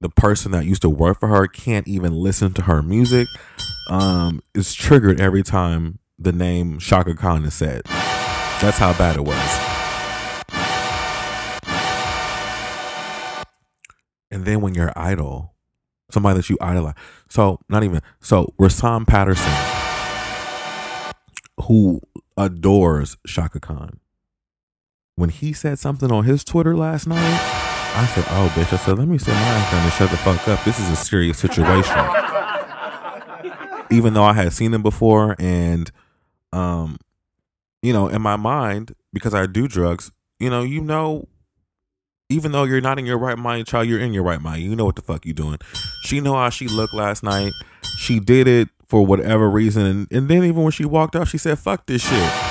[0.00, 3.28] the person that used to work for her can't even listen to her music.
[3.88, 7.82] Um, it's triggered every time the name Chaka Khan is said.
[7.84, 9.60] That's how bad it was.
[14.30, 15.54] And then when you're idol,
[16.10, 16.94] somebody that you idolize.
[17.28, 19.52] So not even so Rahsaan Patterson,
[21.66, 22.00] who
[22.36, 24.00] adores Chaka Khan.
[25.16, 28.98] When he said something on his Twitter last night, I said, "Oh, bitch!" I said,
[28.98, 30.64] "Let me sit my ass down and shut the fuck up.
[30.64, 31.96] This is a serious situation."
[33.90, 35.90] Even though I had seen him before, and
[36.52, 36.98] um,
[37.82, 41.28] you know, in my mind, because I do drugs, you know, you know
[42.30, 44.62] even though you're not in your right mind, child, you're in your right mind.
[44.62, 45.58] You know what the fuck you doing.
[46.02, 47.52] She know how she looked last night.
[47.98, 51.58] She did it for whatever reason, and, then even when she walked up, she said,
[51.58, 52.43] "Fuck this shit."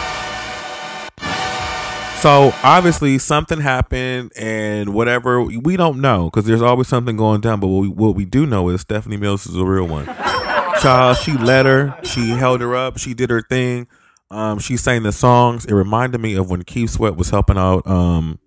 [2.23, 7.59] So obviously something happened, and whatever we don't know because there's always something going down.
[7.59, 10.05] But what we, what we do know is Stephanie Mills is a real one.
[10.05, 13.89] Child, she led her, she held her up, she did her thing.
[14.31, 15.65] Um, she sang the songs.
[15.65, 18.39] It reminded me of when Keith Sweat was helping out um,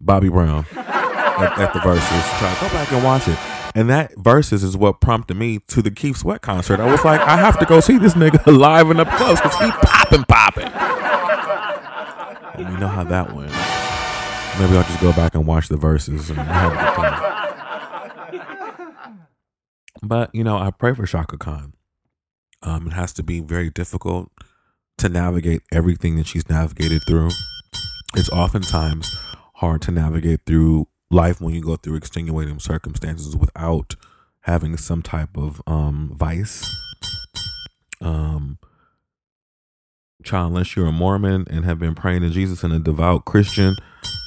[0.00, 2.38] Bobby Brown at, at, the Verzuz.
[2.38, 3.38] Try go back and watch it.
[3.74, 6.80] And that Verzuz is what prompted me to the Keith Sweat concert.
[6.80, 9.58] I was like, I have to go see this nigga live and up close because
[9.58, 10.72] he popping, popping.
[12.58, 13.50] And you know how that went.
[14.58, 16.34] Maybe I'll just go back and watch the Verzuz.
[20.02, 21.74] But you know, I pray for Chaka Khan.
[22.62, 24.30] Um, it has to be very difficult
[24.98, 27.30] to navigate everything that she's navigated through.
[28.16, 29.16] It's oftentimes
[29.54, 33.94] hard to navigate through life when you go through extenuating circumstances without
[34.40, 36.74] having some type of um, vice.
[38.00, 38.58] Um,
[40.28, 43.74] child, unless you're a Mormon and have been praying to Jesus and a devout Christian,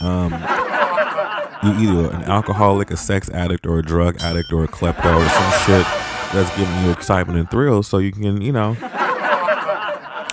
[0.02, 0.32] um,
[1.64, 5.30] you either an alcoholic, a sex addict, or a drug addict, or a klepto, or
[5.30, 5.86] some shit
[6.34, 8.74] that's giving you excitement and thrills, so you can, you know.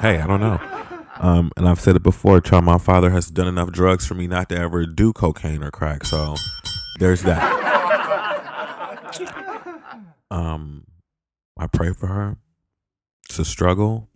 [0.00, 0.58] Hey, I don't know.
[1.20, 4.26] Um, and I've said it before, child, my father has done enough drugs for me
[4.26, 6.04] not to ever do cocaine or crack.
[6.04, 6.36] So
[6.98, 7.42] there's that.
[10.30, 10.84] Um,
[11.58, 12.38] I pray for her.
[13.28, 14.08] It's a struggle,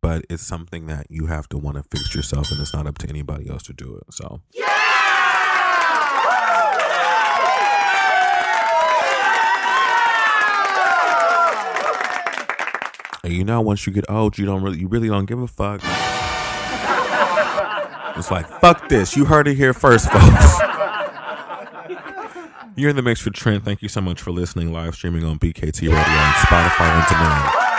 [0.00, 2.98] but it's something that you have to want to fix yourself, and it's not up
[2.98, 4.12] to anybody else to do it.
[4.12, 4.40] So.
[4.52, 4.86] yeah.
[13.26, 15.48] And you know, once you get old, you don't really, you really don't give a
[15.48, 15.80] fuck.
[18.16, 19.16] It's like, fuck this.
[19.16, 20.58] You heard it here first, folks.
[22.76, 23.64] You're in the mix for Trent.
[23.64, 24.72] Thank you so much for listening.
[24.72, 27.75] Live streaming on BKT Radio and Spotify on demand.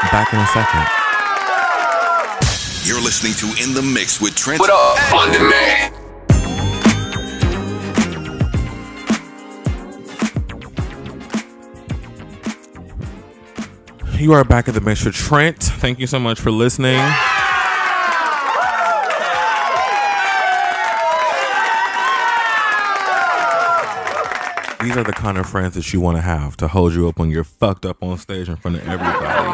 [0.00, 0.86] Back in a second.
[2.86, 5.12] You're listening to In the Mix with Trent What up?
[5.12, 5.94] On demand.
[14.18, 15.60] You are back at the mix for Trent.
[15.62, 17.00] Thank you so much for listening.
[24.88, 27.18] These are the kind of friends that you want to have to hold you up
[27.18, 29.52] when you're fucked up on stage in front of everybody.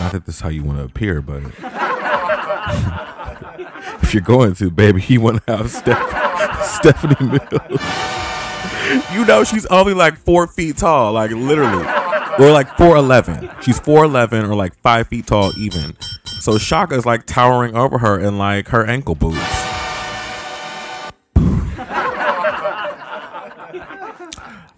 [0.00, 1.44] Not that this is how you want to appear, but
[4.02, 7.80] if you're going to, baby, you want to have Steph- Stephanie Mills.
[9.12, 11.86] you know she's only like four feet tall, like literally,
[12.40, 13.48] or like four eleven.
[13.60, 15.96] She's four eleven or like five feet tall even.
[16.24, 19.59] So Chaka is like towering over her in like her ankle boots.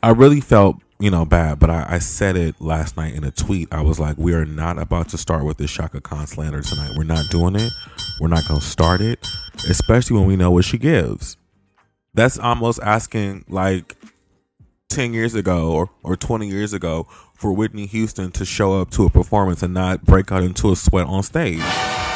[0.03, 3.31] I really felt, you know, bad, but I, I said it last night in a
[3.31, 3.69] tweet.
[3.73, 6.95] I was like, we are not about to start with this Chaka Khan slander tonight.
[6.97, 7.73] We're not doing it.
[8.21, 9.25] We're not going to start it,
[9.69, 11.37] especially when we know what she gives.
[12.15, 13.97] That's almost asking like
[14.91, 19.07] 10 years ago or, or 20 years ago for Whitney Houston to show up to
[19.07, 21.63] a performance and not break out into a sweat on stage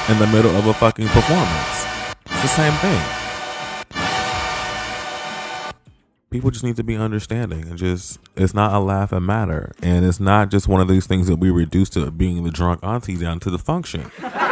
[0.09, 1.87] in the middle of a fucking performance.
[2.27, 3.25] It's the same thing.
[6.30, 9.72] People just need to be understanding and just, it's not a laugh and matter.
[9.80, 12.80] And it's not just one of these things that we reduce to being the drunk
[12.82, 14.10] auntie down to the function.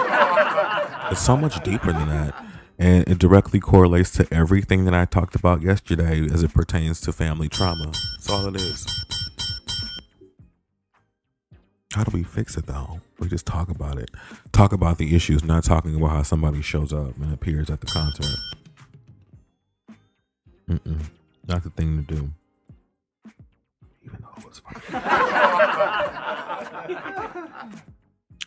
[1.10, 2.34] It's so much deeper than that.
[2.78, 7.12] And it directly correlates to everything that I talked about yesterday as it pertains to
[7.12, 7.86] family trauma.
[7.86, 9.04] That's all it is.
[11.92, 13.00] How do we fix it though?
[13.20, 14.10] We just talk about it.
[14.50, 17.86] Talk about the issues, not talking about how somebody shows up and appears at the
[17.86, 18.36] concert.
[20.68, 21.02] Mm-mm.
[21.46, 22.30] Not the thing to do.
[24.04, 24.62] Even though it was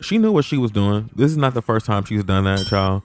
[0.00, 1.10] she knew what she was doing.
[1.14, 3.02] This is not the first time she's done that, y'all.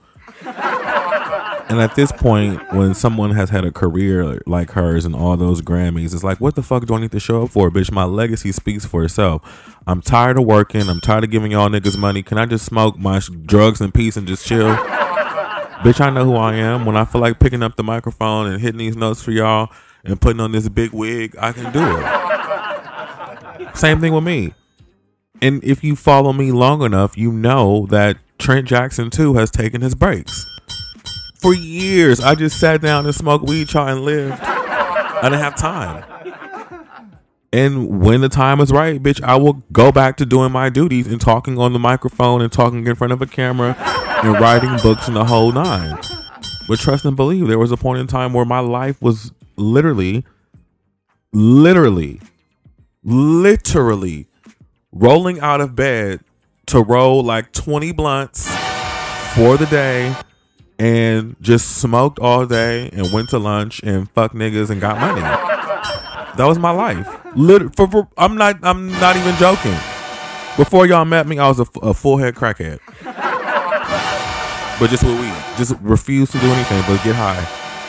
[1.69, 5.61] And at this point, when someone has had a career like hers and all those
[5.61, 7.91] Grammys, it's like, what the fuck do I need to show up for, bitch?
[7.91, 9.75] My legacy speaks for itself.
[9.87, 10.87] I'm tired of working.
[10.89, 12.21] I'm tired of giving y'all niggas money.
[12.21, 14.67] Can I just smoke my drugs in peace and just chill?
[15.83, 16.85] Bitch, I know who I am.
[16.85, 19.69] When I feel like picking up the microphone and hitting these notes for y'all
[20.03, 23.77] and putting on this big wig, I can do it.
[23.77, 24.53] Same thing with me.
[25.41, 29.81] And if you follow me long enough, you know that Trent Jackson too has taken
[29.81, 30.45] his breaks.
[31.35, 34.39] For years, I just sat down and smoked weed, y'all, and lived.
[34.41, 36.05] I didn't have time.
[37.53, 41.05] And when the time is right, bitch, I will go back to doing my duties
[41.05, 43.75] and talking on the microphone and talking in front of a camera
[44.23, 45.95] and writing books and the whole nine.
[46.67, 50.25] But trust and believe, there was a point in time where my life was literally,
[51.31, 52.21] literally,
[53.03, 54.25] literally
[54.91, 56.21] rolling out of bed
[56.65, 58.47] to roll like 20 blunts
[59.35, 60.15] for the day
[60.79, 65.21] and just smoked all day and went to lunch and fuck niggas and got money.
[66.37, 67.07] That was my life.
[67.35, 68.57] Lit- for, for, I'm not.
[68.63, 69.77] I'm not even joking.
[70.57, 72.79] Before y'all met me, I was a, a full head crackhead.
[74.79, 77.41] But just with weed, just refuse to do anything but get high.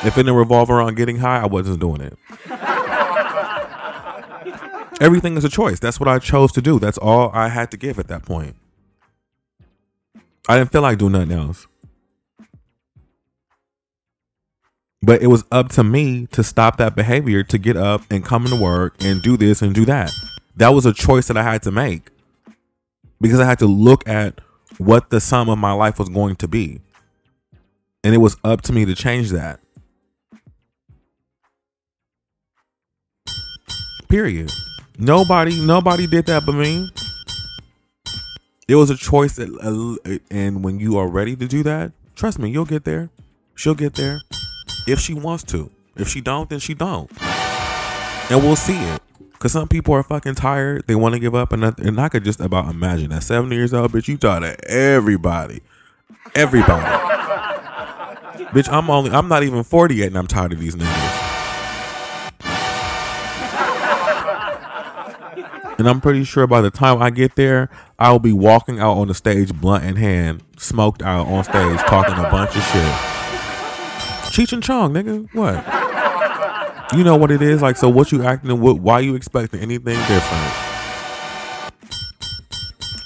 [0.06, 2.18] If it didn't revolve around getting high, I wasn't doing it.
[5.00, 5.80] Everything is a choice.
[5.80, 6.78] That's what I chose to do.
[6.78, 8.54] That's all I had to give at that point.
[10.48, 11.66] I didn't feel like doing nothing else.
[15.04, 18.46] But it was up to me to stop that behavior, to get up and come
[18.46, 20.10] into work and do this and do that.
[20.56, 22.08] That was a choice that I had to make
[23.20, 24.40] because I had to look at
[24.78, 26.80] what the sum of my life was going to be.
[28.02, 29.60] And it was up to me to change that.
[34.08, 34.50] Period.
[34.96, 36.88] Nobody, nobody did that but me.
[38.68, 42.38] It was a choice that, uh, and when you are ready to do that, trust
[42.38, 43.10] me, you'll get there.
[43.54, 44.20] She'll get there
[44.86, 45.70] if she wants to.
[45.96, 47.10] If she don't, then she don't.
[48.30, 49.00] And we'll see it.
[49.38, 50.86] Cause some people are fucking tired.
[50.86, 53.74] They want to give up, and, and I could just about imagine that seventy years
[53.74, 55.60] old, bitch, you to everybody,
[56.34, 56.82] everybody.
[58.46, 61.20] bitch, I'm only, I'm not even forty yet, and I'm tired of these niggas.
[65.76, 67.68] And I'm pretty sure by the time I get there,
[67.98, 72.14] I'll be walking out on the stage, blunt in hand, smoked out on stage, talking
[72.14, 73.13] a bunch of shit.
[74.34, 75.28] Cheech and Chong, nigga.
[75.32, 75.64] What?
[76.98, 77.76] You know what it is like.
[77.76, 78.60] So what you acting?
[78.60, 78.80] What?
[78.80, 80.52] Why you expecting anything different?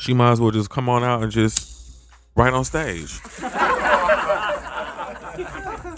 [0.01, 3.21] She might as well just come on out and just right on stage.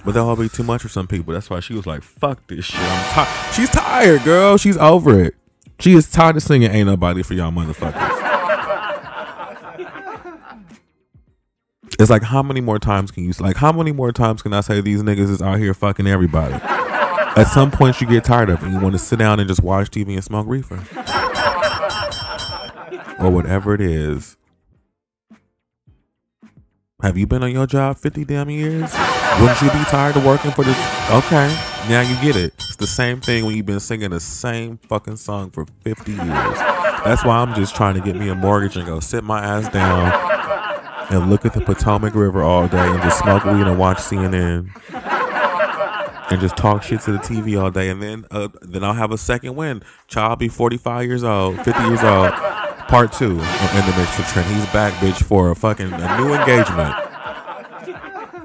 [0.05, 1.33] But that'll be too much for some people.
[1.33, 3.55] That's why she was like, "Fuck this shit." I'm tired.
[3.55, 4.57] She's tired, girl.
[4.57, 5.37] She's over it.
[5.78, 8.19] She is tired of singing "Ain't Nobody for Y'all Motherfuckers."
[12.01, 14.62] It's like how many more times can you like how many more times can I
[14.62, 16.55] say these niggas is out here fucking everybody?
[16.55, 19.46] At some point you get tired of it and you want to sit down and
[19.46, 20.76] just watch TV and smoke reefer.
[23.22, 24.38] or whatever it is.
[27.03, 28.94] Have you been on your job 50 damn years?
[29.38, 30.78] Wouldn't you be tired of working for this?
[31.11, 31.48] Okay,
[31.90, 32.55] now you get it.
[32.57, 36.24] It's the same thing when you've been singing the same fucking song for 50 years.
[37.05, 39.70] That's why I'm just trying to get me a mortgage and go sit my ass
[39.70, 40.30] down
[41.11, 44.70] and look at the Potomac River all day and just smoke weed and watch CNN
[46.30, 47.88] and just talk shit to the TV all day.
[47.90, 49.82] And then uh, then I'll have a second win.
[50.06, 52.32] Child be 45 years old, 50 years old.
[52.88, 54.48] Part two of In the Mix with Trent.
[54.48, 56.94] He's back, bitch, for a fucking a new engagement.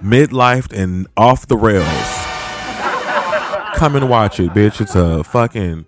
[0.03, 2.14] Midlife and off the rails.
[3.76, 4.82] Come and watch it, bitch.
[4.82, 5.86] It's a fucking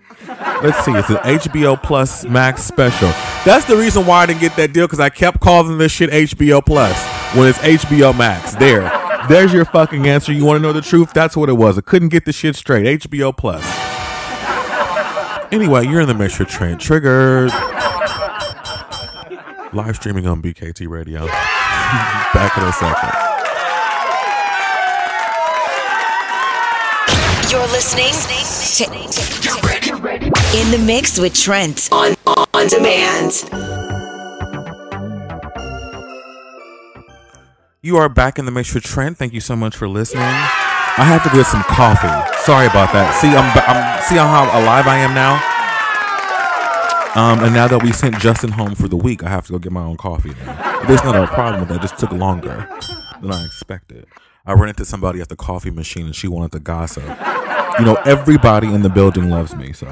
[0.63, 0.91] Let's see.
[0.91, 3.09] It's an HBO Plus Max special.
[3.45, 6.09] That's the reason why I didn't get that deal because I kept calling this shit
[6.09, 6.97] HBO Plus
[7.35, 8.55] when it's HBO Max.
[8.55, 8.91] There,
[9.29, 10.33] there's your fucking answer.
[10.33, 11.13] You want to know the truth?
[11.13, 11.77] That's what it was.
[11.77, 13.01] I couldn't get the shit straight.
[13.01, 13.63] HBO Plus.
[15.53, 16.81] Anyway, you're in the Mixture Trent.
[16.81, 17.51] Triggered.
[19.73, 21.27] Live streaming on BKT Radio.
[21.27, 23.26] Back in a second.
[27.49, 28.11] You're listening
[28.75, 28.83] to
[30.57, 32.13] In the Mix with Trent on
[32.53, 33.31] on demand.
[37.81, 39.17] You are back in the mix with Trent.
[39.17, 40.23] Thank you so much for listening.
[40.23, 42.07] I have to get some coffee.
[42.43, 43.15] Sorry about that.
[43.21, 45.35] See, I'm, I'm see how alive I am now.
[47.15, 49.59] Um, and now that we sent Justin home for the week, I have to go
[49.59, 50.83] get my own coffee now.
[50.85, 51.77] There's not a problem with that.
[51.77, 52.67] It just took longer
[53.21, 54.05] than I expected.
[54.47, 57.03] I ran into somebody at the coffee machine and she wanted to gossip.
[57.03, 59.85] You know, everybody in the building loves me, so.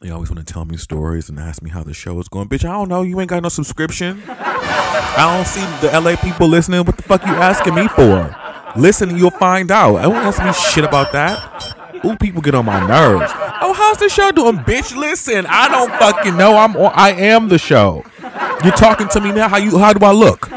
[0.00, 2.48] They always want to tell me stories and ask me how the show is going.
[2.48, 3.02] Bitch, I don't know.
[3.02, 4.22] You ain't got no subscription.
[4.28, 6.84] I don't see the LA people listening.
[6.84, 8.34] What the fuck you asking me for?
[8.76, 9.96] Listen, you'll find out.
[9.96, 11.67] I won't ask me shit about that.
[12.04, 13.32] Ooh, people get on my nerves.
[13.60, 14.96] Oh, how's the show doing, bitch?
[14.96, 16.56] Listen, I don't fucking know.
[16.56, 18.04] I'm I am the show.
[18.64, 19.48] You're talking to me now.
[19.48, 19.78] How you?
[19.78, 20.48] How do I look?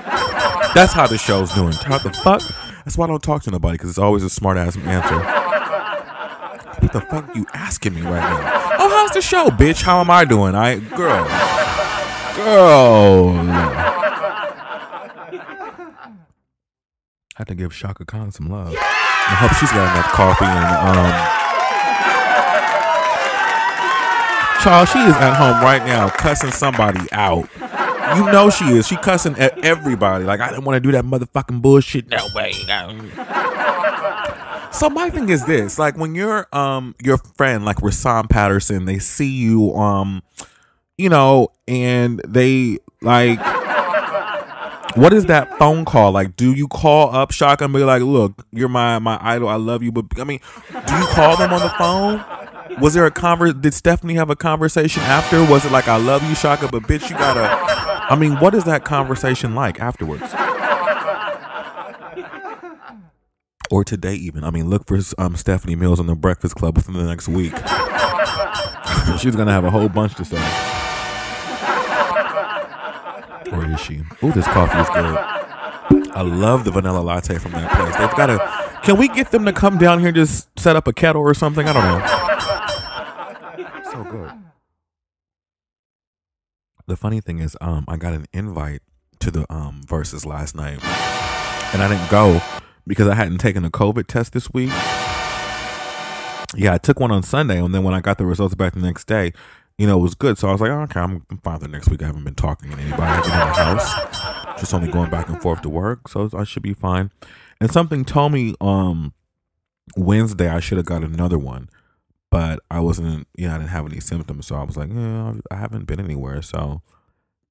[0.73, 1.73] That's how the show's doing.
[1.73, 2.41] How the fuck?
[2.85, 5.19] That's why I don't talk to nobody because it's always a smart ass answer.
[6.81, 8.75] What the fuck you asking me right now?
[8.79, 9.81] Oh, how's the show, bitch?
[9.83, 10.55] How am I doing?
[10.55, 11.25] I girl,
[12.35, 13.35] girl.
[17.35, 18.75] I had to give Chaka Khan some love.
[19.31, 21.37] I hope she's got enough coffee and um.
[24.61, 27.49] Child, she is at home right now cussing somebody out.
[28.15, 28.87] You know she is.
[28.87, 30.25] She cussing at everybody.
[30.25, 32.09] Like I didn't want to do that motherfucking bullshit.
[32.09, 32.53] No way.
[32.67, 32.95] No.
[34.71, 38.99] So my thing is this: like when your um your friend like Rahsaan Patterson, they
[38.99, 40.21] see you um,
[40.97, 43.39] you know, and they like.
[44.95, 46.35] What is that phone call like?
[46.35, 49.47] Do you call up Chaka and be like, "Look, you're my my idol.
[49.49, 50.39] I love you," but I mean,
[50.71, 52.23] do you call them on the phone?
[52.81, 53.53] Was there a convers?
[53.53, 55.43] Did Stephanie have a conversation after?
[55.45, 57.41] Was it like, "I love you, Chaka," but bitch, you gotta.
[58.11, 60.33] I mean, what is that conversation like afterwards?
[63.71, 64.43] or today even.
[64.43, 67.53] I mean, look for um, Stephanie Mills on the Breakfast Club within the next week.
[69.19, 70.70] She's gonna have a whole bunch to say.
[73.51, 74.01] Or is she?
[74.21, 75.17] Oh, this coffee is good.
[76.13, 77.95] I love the vanilla latte from that place.
[77.97, 78.39] They've got to.
[78.83, 81.33] Can we get them to come down here and just set up a kettle or
[81.33, 81.67] something?
[81.67, 83.91] I don't know.
[83.91, 84.31] So good.
[86.87, 88.81] The funny thing is, um, I got an invite
[89.19, 90.83] to the um Verzuz last night,
[91.73, 92.41] and I didn't go
[92.87, 94.71] because I hadn't taken a COVID test this week.
[96.55, 98.81] Yeah, I took one on Sunday, and then when I got the results back the
[98.81, 99.31] next day,
[99.81, 100.37] you know, it was good.
[100.37, 102.03] So I was like, oh, okay, I'm fine for next week.
[102.03, 103.15] I haven't been talking to anybody.
[103.15, 106.75] In the house, just only going back and forth to work, so I should be
[106.75, 107.09] fine.
[107.59, 109.15] And something told me um
[109.97, 111.67] Wednesday I should have got another one,
[112.29, 113.27] but I wasn't.
[113.35, 116.43] Yeah, I didn't have any symptoms, so I was like, yeah, I haven't been anywhere.
[116.43, 116.83] So,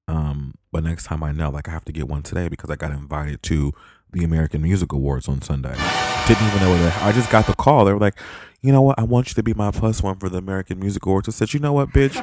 [0.07, 2.77] um, but next time I know, like, I have to get one today because I
[2.77, 3.73] got invited to
[4.13, 5.75] the American Music Awards on Sunday.
[6.27, 7.85] Didn't even know what I just got the call.
[7.85, 8.19] They were like,
[8.63, 8.99] you know what?
[8.99, 11.29] I want you to be my plus one for the American Music Awards.
[11.29, 12.15] I said, you know what, bitch?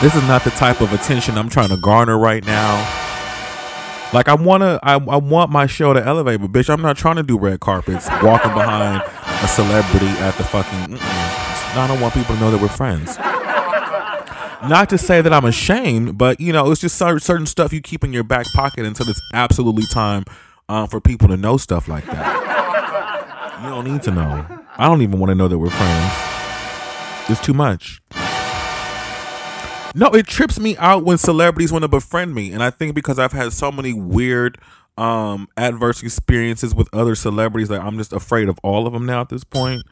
[0.00, 2.76] This is not the type of attention I'm trying to garner right now.
[4.12, 7.16] Like I wanna, I, I want my show to elevate, but bitch, I'm not trying
[7.16, 10.96] to do red carpets, walking behind a celebrity at the fucking.
[10.96, 11.76] Mm-mm.
[11.76, 13.16] I don't want people to know that we're friends.
[14.68, 18.02] Not to say that I'm ashamed, but you know, it's just certain stuff you keep
[18.02, 20.24] in your back pocket until it's absolutely time
[20.70, 23.60] um, for people to know stuff like that.
[23.62, 24.46] You don't need to know.
[24.78, 26.14] I don't even want to know that we're friends.
[27.28, 28.00] It's too much.
[29.94, 33.18] No, it trips me out when celebrities want to befriend me, and I think because
[33.18, 34.58] I've had so many weird,
[34.96, 39.20] um, adverse experiences with other celebrities that I'm just afraid of all of them now
[39.22, 39.82] at this point.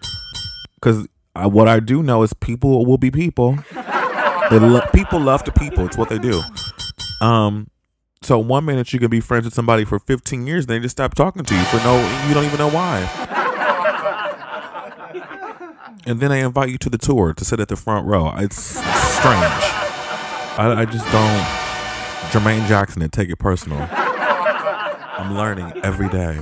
[0.75, 3.59] Because what I do know is people will be people.
[4.53, 5.87] Lo- people love to people.
[5.87, 6.41] It's what they do.
[7.21, 7.69] Um,
[8.23, 10.97] so one minute you can be friends with somebody for 15 years, then they just
[10.97, 11.99] stop talking to you for no,
[12.29, 13.07] you don't even know why.
[16.07, 18.33] And then they invite you to the tour to sit at the front row.
[18.37, 18.83] It's strange.
[20.59, 21.45] I, I just don't.
[22.33, 23.87] Jermaine Jackson and take it personal.
[23.91, 26.39] I'm learning every day.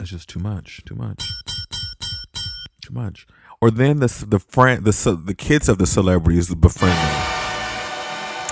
[0.00, 0.82] It's just too much.
[0.84, 1.30] Too much.
[2.82, 3.26] Too much.
[3.60, 7.43] Or then the the friend the the kids of the celebrities befriend me.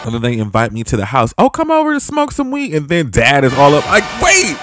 [0.05, 1.33] And then they invite me to the house.
[1.39, 2.75] Oh, come over to smoke some weed.
[2.75, 4.57] And then dad is all up like, wait,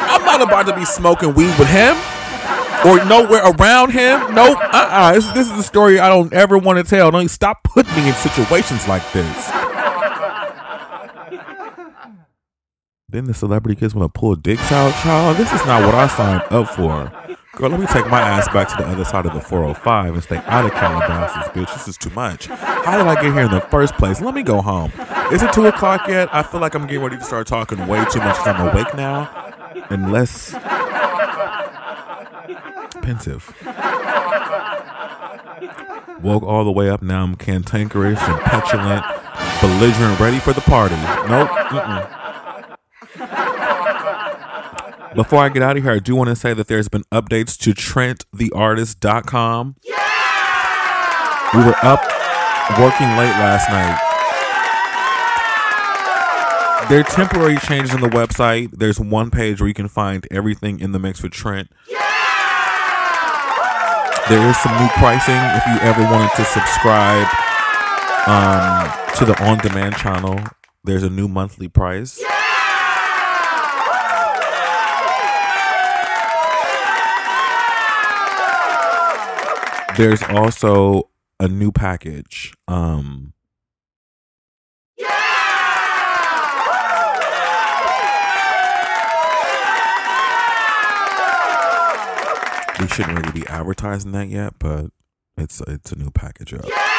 [0.00, 1.96] I'm not about to be smoking weed with him
[2.86, 4.34] or nowhere around him.
[4.34, 4.58] Nope.
[4.58, 5.12] Uh-uh.
[5.12, 7.10] This, this is a story I don't ever want to tell.
[7.10, 9.50] Don't stop putting me in situations like this.
[13.08, 15.36] then the celebrity kids want to pull dicks out, child.
[15.36, 17.12] This is not what I signed up for.
[17.56, 20.22] Girl, let me take my ass back to the other side of the 405 and
[20.22, 21.72] stay out of Calabasas, bitch.
[21.72, 22.48] This is too much.
[22.48, 24.20] How did I get here in the first place?
[24.20, 24.92] Let me go home.
[25.32, 26.28] Is it 2 o'clock yet?
[26.34, 29.32] I feel like I'm getting ready to start talking way too much I'm awake now
[29.88, 30.52] and less
[33.00, 33.50] pensive.
[36.20, 37.00] Woke all the way up.
[37.00, 39.02] Now I'm cantankerous and petulant,
[39.62, 40.96] belligerent, ready for the party.
[41.26, 41.48] Nope.
[41.48, 42.25] Mm-mm.
[45.16, 47.56] Before I get out of here, I do want to say that there's been updates
[47.60, 49.76] to TrentTheArtist.com.
[49.82, 49.94] Yeah!
[51.54, 52.02] We were up
[52.78, 53.98] working late last night.
[56.90, 58.72] There are temporary changes in the website.
[58.72, 61.70] There's one page where you can find everything in the mix with Trent.
[61.88, 61.96] Yeah!
[64.28, 67.26] There is some new pricing if you ever wanted to subscribe
[68.28, 70.40] um, to the on demand channel.
[70.84, 72.20] There's a new monthly price.
[72.20, 72.35] Yeah!
[79.96, 81.08] There's also
[81.40, 82.52] a new package.
[82.68, 83.32] Um,
[84.98, 85.06] we
[92.88, 94.90] shouldn't really be advertising that yet, but
[95.38, 96.66] it's it's a new package up.
[96.66, 96.96] Yeah!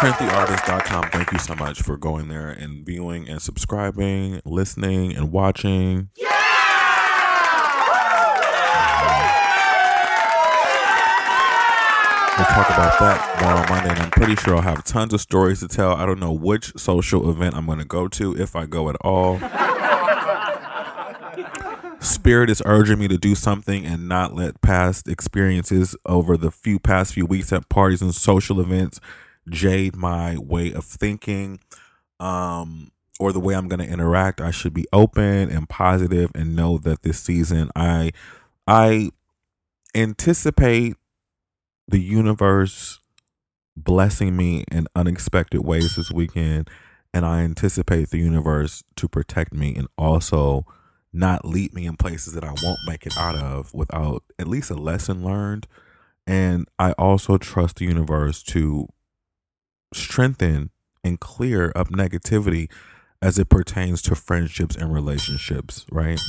[0.00, 1.10] TrentTheArtist.com.
[1.10, 6.08] Thank you so much for going there and viewing and subscribing, listening and watching.
[6.16, 6.29] Yeah!
[12.44, 15.60] Talk about that more on Monday, and I'm pretty sure I'll have tons of stories
[15.60, 15.94] to tell.
[15.94, 18.96] I don't know which social event I'm going to go to, if I go at
[19.02, 19.38] all.
[22.00, 26.78] Spirit is urging me to do something and not let past experiences over the few
[26.78, 29.00] past few weeks at parties and social events
[29.48, 31.60] jade my way of thinking
[32.18, 34.40] um, or the way I'm going to interact.
[34.40, 38.12] I should be open and positive and know that this season I
[38.66, 39.10] I
[39.94, 40.96] anticipate
[41.90, 43.00] the universe
[43.76, 46.68] blessing me in unexpected ways this weekend
[47.12, 50.64] and I anticipate the universe to protect me and also
[51.12, 54.70] not lead me in places that I won't make it out of without at least
[54.70, 55.66] a lesson learned.
[56.26, 58.86] And I also trust the universe to
[59.92, 60.70] strengthen
[61.02, 62.70] and clear up negativity
[63.20, 66.20] as it pertains to friendships and relationships, right?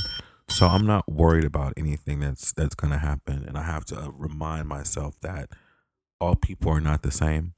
[0.52, 4.12] So I'm not worried about anything that's that's going to happen and I have to
[4.14, 5.48] remind myself that
[6.20, 7.54] all people are not the same.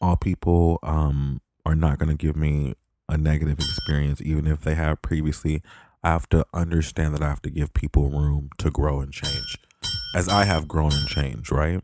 [0.00, 2.74] All people um are not going to give me
[3.08, 5.62] a negative experience even if they have previously.
[6.02, 9.56] I have to understand that I have to give people room to grow and change
[10.14, 11.80] as I have grown and changed, right?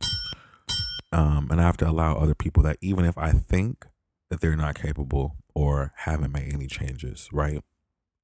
[1.12, 3.86] Um, and I have to allow other people that even if I think
[4.30, 7.62] that they're not capable or haven't made any changes, right?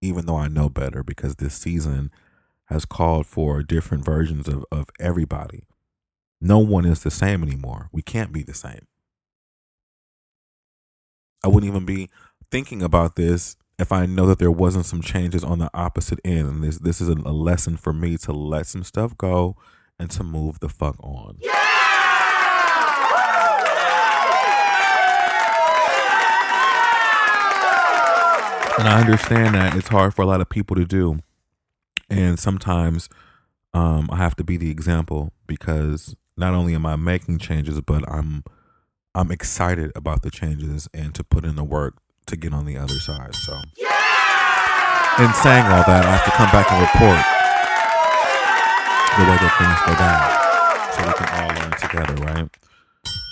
[0.01, 2.11] Even though I know better because this season
[2.67, 5.65] has called for different versions of, of everybody.
[6.41, 7.89] No one is the same anymore.
[7.93, 8.87] We can't be the same.
[11.45, 12.11] I wouldn't even be
[12.51, 16.49] thinking about this if I know that there wasn't some changes on the opposite end.
[16.49, 19.57] And this this is a, a lesson for me to let some stuff go
[19.99, 21.39] and to move the fuck on.
[28.79, 31.19] And I understand that it's hard for a lot of people to do.
[32.09, 33.09] And sometimes
[33.75, 38.09] um, I have to be the example because not only am I making changes, but
[38.09, 38.45] I'm
[39.15, 42.77] I'm excited about the changes and to put in the work to get on the
[42.77, 43.35] other side.
[43.35, 43.89] So, yeah!
[45.25, 47.19] in saying all that, I have to come back and report
[49.19, 50.31] the way that things go down,
[50.95, 52.49] so we can all learn together, right?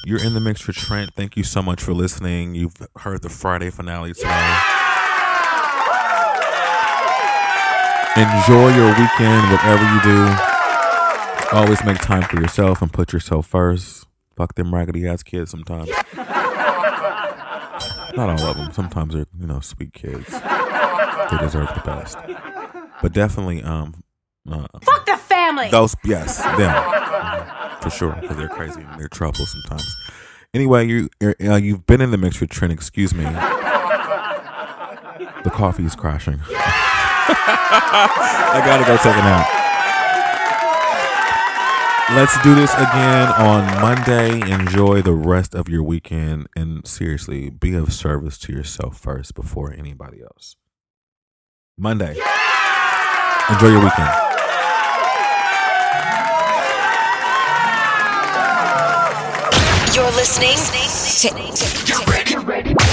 [0.05, 1.15] You're in the mix for Trent.
[1.15, 2.57] Thank you so much for listening.
[2.57, 4.85] You've heard the Friday finale today.
[8.17, 10.29] Enjoy your weekend, whatever you do.
[11.53, 14.07] Always make time for yourself and put yourself first.
[14.35, 15.91] Fuck them raggedy ass kids sometimes.
[18.17, 18.73] Not all of them.
[18.73, 20.31] Sometimes they're, you know, sweet kids.
[20.31, 22.17] They deserve the best.
[23.03, 24.03] But definitely, um,
[24.51, 25.69] uh, Fuck the family.
[25.71, 27.81] those, yes, them.
[27.83, 29.95] For sure, because they're crazy and they're trouble sometimes.
[30.55, 33.25] Anyway, you, uh, you've been in the mix with Trent, excuse me.
[35.45, 36.41] The coffee is crashing.
[37.69, 39.67] I gotta go take a nap.
[42.15, 44.41] Let's do this again on Monday.
[44.53, 49.73] Enjoy the rest of your weekend and seriously be of service to yourself first before
[49.73, 50.55] anybody else.
[51.77, 52.17] Monday.
[53.51, 54.09] Enjoy your weekend.
[59.93, 60.57] You're listening
[61.23, 61.29] to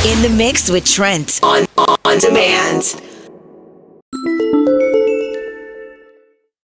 [0.09, 3.12] In the Mix with Trent on, on demand.